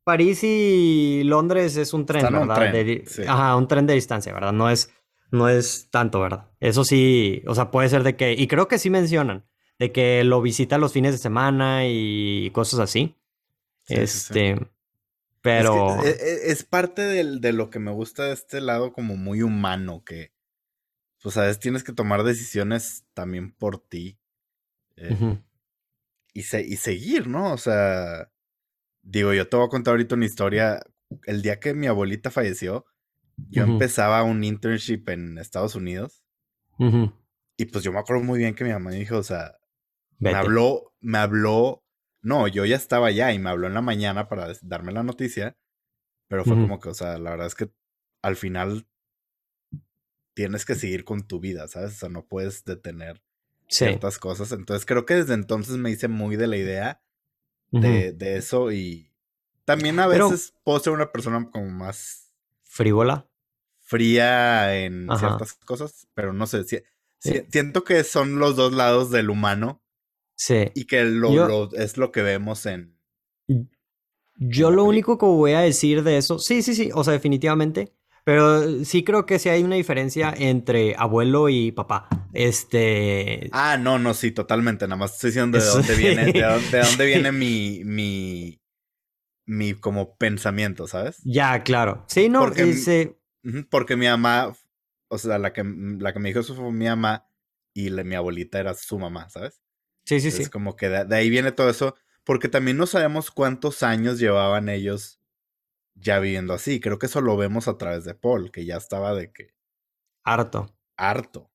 París 0.09 0.43
y 0.43 1.23
Londres 1.25 1.77
es 1.77 1.93
un 1.93 2.07
tren, 2.07 2.23
¿verdad? 2.23 2.41
Un 2.41 2.55
tren, 2.55 3.29
Ajá, 3.29 3.57
un 3.57 3.69
tren 3.69 3.87
de 3.87 3.93
distancia, 3.93 4.33
¿verdad? 4.33 4.55
No 4.55 4.71
es, 4.71 4.91
no 5.31 5.51
es 5.51 5.91
tanto, 5.91 6.19
¿verdad? 6.19 6.47
Eso 6.61 6.83
sí, 6.83 7.43
o 7.47 7.55
sea, 7.55 7.71
puede 7.71 7.91
ser 7.91 8.05
de 8.05 8.17
que, 8.17 8.33
y 8.33 8.47
creo 8.47 8.69
que 8.69 8.79
sí 8.79 8.89
mencionan, 8.89 9.45
de 9.79 9.93
que 9.93 10.25
lo 10.25 10.41
visita 10.41 10.79
los 10.79 10.95
fines 10.95 11.13
de 11.13 11.19
semana 11.19 11.87
y 11.87 12.51
cosas 12.55 12.81
así. 12.81 13.19
este, 13.87 14.57
pero... 15.43 16.03
E, 16.03 16.09
e, 16.09 16.53
es, 16.53 16.65
parte 16.65 17.03
de 17.03 17.53
lo 17.53 17.69
que 17.69 17.79
me 17.79 17.91
gusta 17.91 18.25
de 18.25 18.33
este 18.33 18.63
lado 18.63 18.95
como 18.95 19.15
muy 19.19 19.43
humano, 19.43 20.05
que, 20.07 20.33
pues, 21.23 21.35
sabes, 21.35 21.59
tienes 21.59 21.85
que 21.85 21.93
tomar 21.93 22.23
decisiones 22.23 23.05
también 23.13 23.53
por 23.53 23.79
ti. 23.79 24.19
Eh, 24.97 25.37
y, 26.33 26.41
y 26.41 26.77
seguir, 26.77 27.27
¿no? 27.27 27.53
O 27.53 27.59
sea 27.59 28.31
Digo, 29.03 29.33
yo 29.33 29.49
te 29.49 29.57
voy 29.57 29.67
a 29.67 29.71
contar 29.71 29.93
ahorita 29.93 30.15
una 30.15 30.27
historia. 30.27 30.81
El 31.25 31.43
día 31.43 31.59
que 31.59 31.75
mi 31.75 31.87
abuelita 31.87 32.31
falleció, 32.31 32.85
yo 33.49 33.65
empezaba 33.65 34.23
un 34.23 34.45
internship 34.45 35.09
en 35.09 35.39
Estados 35.39 35.75
Unidos. 35.75 36.23
Y 37.57 37.65
pues 37.67 37.83
yo 37.85 37.93
me 37.93 37.99
acuerdo 37.99 38.23
muy 38.23 38.39
bien 38.39 38.55
que 38.55 38.65
mi 38.65 38.71
mamá 38.71 38.91
me 38.91 38.97
dijo, 38.97 39.17
o 39.17 39.23
sea, 39.23 39.59
me 40.19 40.31
habló, 40.35 40.95
me 41.01 41.19
habló, 41.19 41.85
no, 42.23 42.47
yo 42.49 42.65
ya 42.65 42.77
estaba 42.77 43.09
allá 43.09 43.33
y 43.33 43.39
me 43.39 43.51
habló 43.51 43.67
en 43.67 43.75
la 43.75 43.81
mañana 43.81 44.29
para 44.29 44.53
darme 44.63 44.93
la 44.93 45.03
noticia, 45.03 45.57
pero 46.29 46.45
fue 46.45 46.55
como 46.55 46.79
que, 46.79 46.91
o 46.91 46.95
sea, 46.95 47.19
la 47.19 47.31
verdad 47.31 47.47
es 47.47 47.55
que 47.55 47.71
al 48.23 48.37
final 48.37 48.87
tienes 50.35 50.65
que 50.65 50.75
seguir 50.75 51.05
con 51.05 51.27
tu 51.27 51.41
vida, 51.41 51.67
¿sabes? 51.69 51.93
O 51.93 51.99
sea, 51.99 52.09
no 52.09 52.27
puedes 52.27 52.65
detener 52.65 53.23
ciertas 53.69 54.19
cosas. 54.19 54.53
Entonces 54.53 54.87
creo 54.87 55.05
que 55.07 55.15
desde 55.15 55.35
entonces 55.35 55.77
me 55.77 55.91
hice 55.91 56.09
muy 56.09 56.37
de 56.37 56.47
la 56.47 56.57
idea 56.57 57.03
de, 57.71 58.13
de 58.13 58.37
eso 58.37 58.73
y 58.73 59.09
también 59.69 59.99
a 60.01 60.07
veces 60.07 60.55
puedo 60.65 60.79
ser 60.81 60.95
una 60.95 61.13
persona 61.13 61.51
como 61.51 61.69
más... 61.69 62.33
Frívola. 62.63 63.29
Fría 63.81 64.83
en 64.83 65.09
ciertas 65.19 65.53
cosas, 65.55 66.09
pero 66.15 66.33
no 66.33 66.47
sé, 66.47 66.65
si, 66.65 66.79
siento 67.51 67.85
que 67.85 68.03
son 68.03 68.39
los 68.39 68.57
dos 68.57 68.73
lados 68.73 69.11
del 69.11 69.29
humano. 69.29 69.83
Sí. 70.37 70.71
Y 70.75 70.87
que 70.87 71.05
lo, 71.05 71.71
es 71.75 71.99
lo 71.99 72.13
que 72.13 72.23
vemos 72.23 72.65
en... 72.65 72.97
Yo 74.37 74.71
lo 74.71 74.85
único 74.85 75.19
que 75.19 75.27
voy 75.27 75.53
a 75.53 75.61
decir 75.61 76.03
de 76.03 76.17
eso, 76.17 76.39
sí, 76.39 76.63
sí, 76.63 76.75
sí, 76.75 76.91
o 76.95 77.05
sea, 77.05 77.13
definitivamente, 77.13 77.93
pero 78.25 78.85
sí 78.87 79.05
creo 79.05 79.27
que 79.27 79.39
sí 79.39 79.51
hay 79.51 79.63
una 79.65 79.77
diferencia 79.77 80.33
entre 80.35 80.95
abuelo 80.97 81.51
y 81.51 81.73
papá. 81.73 82.09
Este. 82.33 83.49
Ah, 83.53 83.77
no, 83.79 83.99
no, 83.99 84.15
sí, 84.15 84.33
totalmente. 84.33 84.87
Nada 84.87 84.97
más 84.97 85.15
estoy 85.15 85.31
diciendo 85.31 85.59
de 85.59 85.65
dónde 85.65 85.95
viene, 85.95 86.33
de 86.33 86.81
dónde, 86.81 87.07
viene 87.07 87.33
mi, 87.33 87.83
mi, 87.85 88.61
mi 89.47 89.75
como 89.75 90.17
pensamiento, 90.17 90.87
¿sabes? 90.87 91.21
Ya, 91.25 91.63
claro. 91.63 92.05
Sí, 92.09 92.29
no, 92.29 92.41
porque, 92.41 93.17
porque 93.71 93.97
mi 93.97 94.07
mamá, 94.07 94.55
o 95.09 95.19
sea, 95.19 95.39
la 95.39 95.53
que, 95.53 95.65
la 95.65 96.13
que 96.13 96.19
me 96.19 96.29
dijo 96.29 96.41
eso 96.41 96.55
fue 96.55 96.71
mi 96.73 96.87
mamá 96.87 97.29
y 97.75 97.91
mi 97.91 98.15
abuelita 98.15 98.59
era 98.59 98.75
su 98.75 98.99
mamá, 98.99 99.29
¿sabes? 99.29 99.61
Sí, 100.05 100.21
sí, 100.21 100.31
sí. 100.31 100.43
Es 100.43 100.51
como 100.51 100.77
que 100.77 100.89
de 100.89 101.17
ahí 101.17 101.31
viene 101.31 101.53
todo 101.53 101.71
eso, 101.71 101.95
porque 102.25 102.49
también 102.49 102.77
no 102.77 102.87
sabemos 102.87 103.31
cuántos 103.31 103.83
años 103.83 104.19
llevaban 104.19 104.69
ellos 104.69 105.21
ya 105.95 106.19
viviendo 106.19 106.55
así. 106.55 106.81
Creo 106.81 106.99
que 106.99 107.07
eso 107.07 107.21
lo 107.21 107.37
vemos 107.37 107.69
a 107.69 107.77
través 107.77 108.05
de 108.05 108.15
Paul, 108.15 108.51
que 108.51 108.65
ya 108.65 108.77
estaba 108.77 109.15
de 109.15 109.33
que. 109.33 109.55
Harto. 110.25 110.75
Harto. 110.97 111.51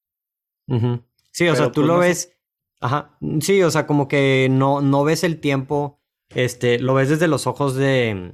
Sí, 1.31 1.47
o 1.47 1.55
sea, 1.55 1.67
tú 1.67 1.81
pues 1.81 1.88
lo 1.88 1.97
ves. 1.99 2.38
Ajá. 2.79 3.17
Sí, 3.41 3.62
o 3.63 3.71
sea, 3.71 3.88
como 3.88 4.07
que 4.07 4.47
no, 4.51 4.81
no 4.81 5.03
ves 5.03 5.23
el 5.23 5.39
tiempo. 5.39 6.01
Este, 6.29 6.79
lo 6.79 6.93
ves 6.93 7.09
desde 7.09 7.27
los 7.27 7.47
ojos 7.47 7.75
de. 7.75 8.31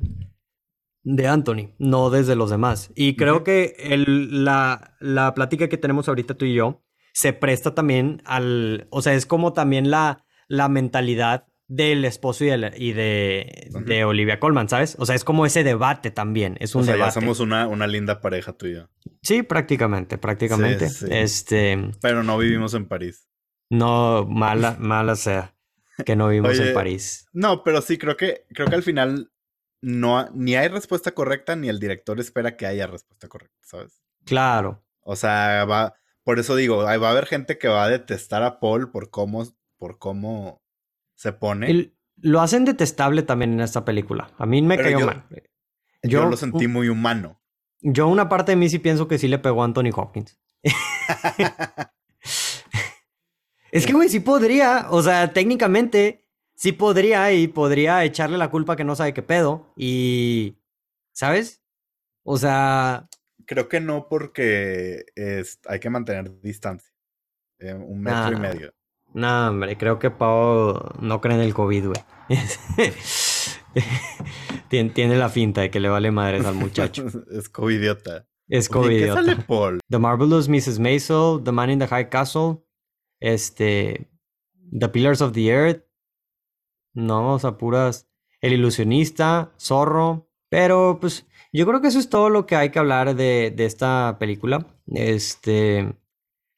de 1.03 1.27
Anthony, 1.27 1.73
no 1.77 2.09
desde 2.09 2.35
los 2.35 2.49
demás. 2.49 2.91
Y 2.95 3.15
creo 3.15 3.43
que 3.43 3.75
el, 3.79 4.43
la, 4.43 4.95
la 4.99 5.33
plática 5.33 5.69
que 5.69 5.77
tenemos 5.77 6.07
ahorita 6.07 6.35
tú 6.35 6.45
y 6.45 6.53
yo 6.53 6.83
se 7.13 7.33
presta 7.33 7.75
también 7.75 8.21
al. 8.25 8.87
O 8.89 9.01
sea, 9.01 9.13
es 9.13 9.25
como 9.25 9.53
también 9.53 9.91
la, 9.91 10.25
la 10.47 10.69
mentalidad 10.69 11.45
del 11.69 12.03
esposo 12.03 12.43
y 12.43 12.47
de, 12.49 12.73
y 12.77 12.93
de, 12.93 14.03
Olivia 14.03 14.39
Colman, 14.39 14.67
¿sabes? 14.67 14.95
O 14.99 15.05
sea, 15.05 15.15
es 15.15 15.23
como 15.23 15.45
ese 15.45 15.63
debate 15.63 16.09
también. 16.09 16.57
Es 16.59 16.73
un 16.73 16.81
o 16.81 16.83
sea, 16.85 16.95
debate. 16.95 17.09
Ya 17.09 17.21
somos 17.21 17.39
una, 17.39 17.67
una 17.67 17.85
linda 17.87 18.21
pareja 18.21 18.53
tuya. 18.53 18.89
Sí, 19.21 19.43
prácticamente, 19.43 20.17
prácticamente. 20.17 20.87
Este. 21.09 21.91
Pero 22.01 22.23
no 22.23 22.37
vivimos 22.37 22.73
en 22.73 22.87
París. 22.87 23.27
No, 23.69 24.25
mala, 24.25 24.77
mala 24.79 25.15
sea 25.15 25.53
que 26.03 26.15
no 26.15 26.29
vivimos 26.29 26.59
en 26.59 26.73
París. 26.73 27.27
No, 27.33 27.63
pero 27.63 27.81
sí, 27.81 27.97
creo 27.97 28.17
que, 28.17 28.45
creo 28.53 28.67
que 28.67 28.75
al 28.75 28.83
final 28.83 29.31
no, 29.81 30.29
ni 30.33 30.55
hay 30.55 30.67
respuesta 30.67 31.11
correcta, 31.11 31.55
ni 31.55 31.69
el 31.69 31.79
director 31.79 32.19
espera 32.19 32.57
que 32.57 32.65
haya 32.65 32.87
respuesta 32.87 33.27
correcta, 33.27 33.57
¿sabes? 33.61 34.01
Claro. 34.25 34.83
O 35.01 35.15
sea, 35.15 35.65
va. 35.65 35.95
Por 36.23 36.39
eso 36.39 36.55
digo, 36.55 36.77
va 36.77 36.91
a 36.91 37.11
haber 37.11 37.25
gente 37.25 37.57
que 37.57 37.67
va 37.67 37.85
a 37.85 37.89
detestar 37.89 38.43
a 38.43 38.59
Paul 38.59 38.91
por 38.91 39.09
cómo, 39.09 39.43
por 39.77 39.97
cómo 39.97 40.61
se 41.15 41.33
pone. 41.33 41.93
lo 42.17 42.41
hacen 42.41 42.65
detestable 42.65 43.23
también 43.23 43.53
en 43.53 43.61
esta 43.61 43.83
película. 43.83 44.31
A 44.37 44.45
mí 44.45 44.61
me 44.61 44.77
cayó 44.77 45.05
mal. 45.05 45.25
Yo, 46.03 46.29
lo 46.29 46.37
sentí 46.37 46.67
muy 46.67 46.87
humano. 46.89 47.38
Yo 47.81 48.07
una 48.07 48.29
parte 48.29 48.51
de 48.51 48.55
mí 48.55 48.69
sí 48.69 48.79
pienso 48.79 49.07
que 49.07 49.17
sí 49.17 49.27
le 49.27 49.39
pegó 49.39 49.61
a 49.61 49.65
Anthony 49.65 49.91
Hopkins. 49.95 50.37
Es 53.71 53.85
que, 53.85 53.93
güey, 53.93 54.09
sí 54.09 54.19
podría. 54.19 54.87
O 54.89 55.01
sea, 55.01 55.31
técnicamente 55.33 56.27
sí 56.55 56.71
podría 56.71 57.31
y 57.31 57.47
podría 57.47 58.03
echarle 58.03 58.37
la 58.37 58.49
culpa 58.49 58.75
que 58.75 58.83
no 58.83 58.95
sabe 58.95 59.13
qué 59.13 59.21
pedo. 59.21 59.71
Y. 59.75 60.57
¿Sabes? 61.11 61.61
O 62.23 62.37
sea. 62.37 63.07
Creo 63.45 63.67
que 63.67 63.79
no, 63.79 64.07
porque 64.09 65.05
es, 65.15 65.59
hay 65.67 65.79
que 65.79 65.89
mantener 65.89 66.39
distancia. 66.41 66.91
Eh, 67.59 67.73
un 67.73 68.01
metro 68.01 68.33
y 68.33 68.39
medio. 68.39 68.73
No, 69.13 69.49
hombre, 69.49 69.75
creo 69.75 69.97
que 69.97 70.11
Pau 70.11 70.93
no 70.99 71.19
cree 71.19 71.35
en 71.35 71.41
el 71.41 71.53
COVID, 71.53 71.87
güey. 71.87 72.03
tiene, 74.69 75.15
la 75.15 75.29
finta 75.29 75.61
de 75.61 75.71
que 75.71 75.79
le 75.79 75.89
vale 75.89 76.11
madres 76.11 76.45
al 76.45 76.55
muchacho. 76.55 77.05
es 77.31 77.49
covidiota. 77.49 78.27
Es 78.47 78.69
covidiota. 78.69 79.21
¿Qué 79.21 79.27
sale 79.27 79.43
Paul? 79.43 79.79
The 79.89 79.99
Marvelous 79.99 80.49
Mrs. 80.49 80.79
Maisel, 80.79 81.41
The 81.43 81.51
Man 81.51 81.69
in 81.69 81.79
the 81.79 81.87
High 81.87 82.09
Castle, 82.09 82.57
este, 83.19 84.09
The 84.77 84.89
Pillars 84.89 85.21
of 85.21 85.33
the 85.33 85.47
Earth. 85.49 85.83
No, 86.93 87.33
o 87.33 87.39
sea, 87.39 87.57
puras. 87.57 88.09
El 88.41 88.53
ilusionista, 88.53 89.53
Zorro. 89.59 90.29
Pero, 90.49 90.97
pues, 90.99 91.27
yo 91.53 91.67
creo 91.67 91.81
que 91.81 91.89
eso 91.89 91.99
es 91.99 92.09
todo 92.09 92.29
lo 92.29 92.45
que 92.45 92.55
hay 92.55 92.71
que 92.71 92.79
hablar 92.79 93.15
de, 93.15 93.53
de 93.55 93.65
esta 93.65 94.17
película. 94.19 94.65
Este. 94.87 95.95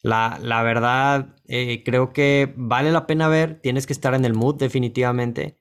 La, 0.03 0.39
la 0.41 0.63
verdad, 0.63 1.35
eh, 1.45 1.83
creo 1.83 2.11
que 2.11 2.53
vale 2.55 2.91
la 2.91 3.05
pena 3.05 3.27
ver. 3.27 3.59
Tienes 3.61 3.85
que 3.85 3.93
estar 3.93 4.15
en 4.15 4.25
el 4.25 4.33
mood, 4.33 4.55
definitivamente. 4.55 5.60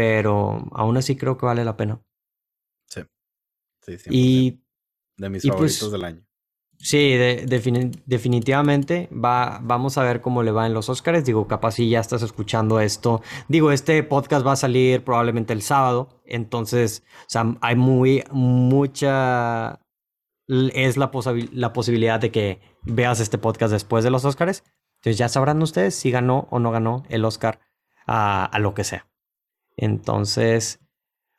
Pero 0.00 0.66
aún 0.72 0.96
así 0.96 1.14
creo 1.14 1.36
que 1.36 1.44
vale 1.44 1.62
la 1.62 1.76
pena. 1.76 2.00
Sí. 2.86 3.02
Y. 4.08 4.64
De 5.18 5.28
mis 5.28 5.42
pues 5.42 5.52
favoritos 5.52 5.92
del 5.92 6.04
año. 6.04 6.26
Sí, 6.78 7.18
definitivamente. 8.06 9.10
Va, 9.12 9.60
vamos 9.62 9.98
a 9.98 10.02
ver 10.02 10.22
cómo 10.22 10.42
le 10.42 10.52
va 10.52 10.66
en 10.66 10.72
los 10.72 10.88
Oscars. 10.88 11.26
Digo, 11.26 11.46
capaz 11.46 11.72
si 11.72 11.90
ya 11.90 12.00
estás 12.00 12.22
escuchando 12.22 12.80
esto. 12.80 13.20
Digo, 13.48 13.72
este 13.72 14.02
podcast 14.02 14.46
va 14.46 14.52
a 14.52 14.56
salir 14.56 15.04
probablemente 15.04 15.52
el 15.52 15.60
sábado. 15.60 16.22
Entonces, 16.24 17.02
o 17.26 17.28
sea, 17.28 17.58
hay 17.60 17.76
muy, 17.76 18.24
mucha. 18.30 19.80
Es 20.48 20.96
la, 20.96 21.10
la 21.52 21.72
posibilidad 21.74 22.18
de 22.18 22.30
que 22.30 22.62
veas 22.84 23.20
este 23.20 23.36
podcast 23.36 23.70
después 23.70 24.02
de 24.02 24.10
los 24.10 24.24
Oscars. 24.24 24.64
Entonces 25.00 25.18
ya 25.18 25.28
sabrán 25.28 25.60
ustedes 25.60 25.94
si 25.94 26.10
ganó 26.10 26.48
o 26.50 26.58
no 26.58 26.70
ganó 26.70 27.02
el 27.10 27.26
Oscar 27.26 27.60
a, 28.06 28.46
a 28.46 28.58
lo 28.60 28.72
que 28.72 28.84
sea. 28.84 29.09
Entonces, 29.76 30.80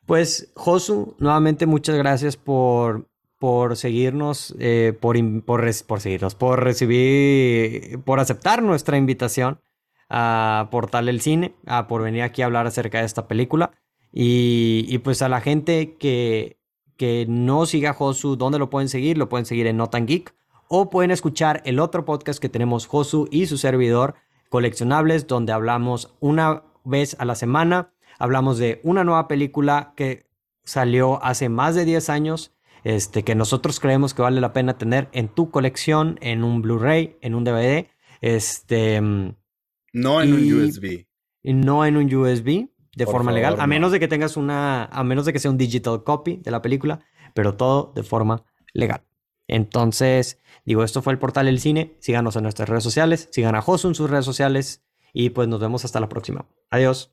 pues, 0.06 0.52
Josu, 0.56 1.16
nuevamente 1.18 1.66
muchas 1.66 1.96
gracias 1.96 2.36
por 2.36 3.08
por 3.42 3.76
seguirnos, 3.76 4.54
eh, 4.60 4.96
por, 5.00 5.16
por, 5.44 6.00
seguirnos, 6.00 6.36
por 6.36 6.62
recibir, 6.62 7.98
por 8.04 8.20
aceptar 8.20 8.62
nuestra 8.62 8.96
invitación 8.96 9.60
a 10.08 10.68
Portal 10.70 11.08
el 11.08 11.20
Cine, 11.20 11.56
a 11.66 11.88
por 11.88 12.02
venir 12.02 12.22
aquí 12.22 12.42
a 12.42 12.44
hablar 12.44 12.68
acerca 12.68 13.00
de 13.00 13.04
esta 13.04 13.26
película. 13.26 13.72
Y, 14.12 14.96
pues 14.98 15.22
a 15.22 15.28
la 15.28 15.40
gente 15.40 15.96
que, 15.96 16.60
que 16.96 17.26
no 17.28 17.66
siga 17.66 17.94
Josu, 17.94 18.36
¿dónde 18.36 18.60
lo 18.60 18.70
pueden 18.70 18.88
seguir? 18.88 19.18
Lo 19.18 19.28
pueden 19.28 19.44
seguir 19.44 19.66
en 19.66 19.76
Notan 19.76 20.06
Geek 20.06 20.32
o 20.68 20.88
pueden 20.88 21.10
escuchar 21.10 21.62
el 21.64 21.80
otro 21.80 22.04
podcast 22.04 22.40
que 22.40 22.48
tenemos 22.48 22.86
Josu 22.86 23.26
y 23.32 23.46
su 23.46 23.58
servidor, 23.58 24.14
Coleccionables, 24.50 25.26
donde 25.26 25.52
hablamos 25.52 26.14
una 26.20 26.62
vez 26.84 27.16
a 27.18 27.24
la 27.24 27.34
semana. 27.34 27.91
Hablamos 28.22 28.56
de 28.56 28.80
una 28.84 29.02
nueva 29.02 29.26
película 29.26 29.94
que 29.96 30.30
salió 30.62 31.20
hace 31.24 31.48
más 31.48 31.74
de 31.74 31.84
10 31.84 32.08
años 32.08 32.54
este, 32.84 33.24
que 33.24 33.34
nosotros 33.34 33.80
creemos 33.80 34.14
que 34.14 34.22
vale 34.22 34.40
la 34.40 34.52
pena 34.52 34.78
tener 34.78 35.08
en 35.10 35.26
tu 35.26 35.50
colección, 35.50 36.20
en 36.20 36.44
un 36.44 36.62
Blu-ray, 36.62 37.16
en 37.20 37.34
un 37.34 37.42
DVD. 37.42 37.88
Este, 38.20 39.00
no 39.00 40.22
en 40.22 40.34
un 40.34 40.52
USB. 40.52 41.06
Y 41.42 41.52
no 41.52 41.84
en 41.84 41.96
un 41.96 42.14
USB 42.14 42.68
de 42.94 43.06
forma 43.06 43.32
legal, 43.32 43.56
a 43.58 43.66
menos 43.66 43.90
de 43.90 43.98
que 43.98 44.06
tengas 44.06 44.36
una, 44.36 44.84
a 44.84 45.02
menos 45.02 45.26
de 45.26 45.32
que 45.32 45.40
sea 45.40 45.50
un 45.50 45.58
digital 45.58 46.04
copy 46.04 46.36
de 46.36 46.52
la 46.52 46.62
película, 46.62 47.00
pero 47.34 47.56
todo 47.56 47.92
de 47.92 48.04
forma 48.04 48.44
legal. 48.72 49.02
Entonces, 49.48 50.38
digo, 50.64 50.84
esto 50.84 51.02
fue 51.02 51.12
el 51.12 51.18
portal 51.18 51.46
del 51.46 51.58
cine. 51.58 51.96
Síganos 51.98 52.36
en 52.36 52.44
nuestras 52.44 52.68
redes 52.68 52.84
sociales, 52.84 53.28
sigan 53.32 53.56
a 53.56 53.62
Josu 53.62 53.88
en 53.88 53.96
sus 53.96 54.08
redes 54.08 54.24
sociales 54.24 54.84
y 55.12 55.30
pues 55.30 55.48
nos 55.48 55.58
vemos 55.58 55.84
hasta 55.84 55.98
la 55.98 56.08
próxima. 56.08 56.46
Adiós. 56.70 57.12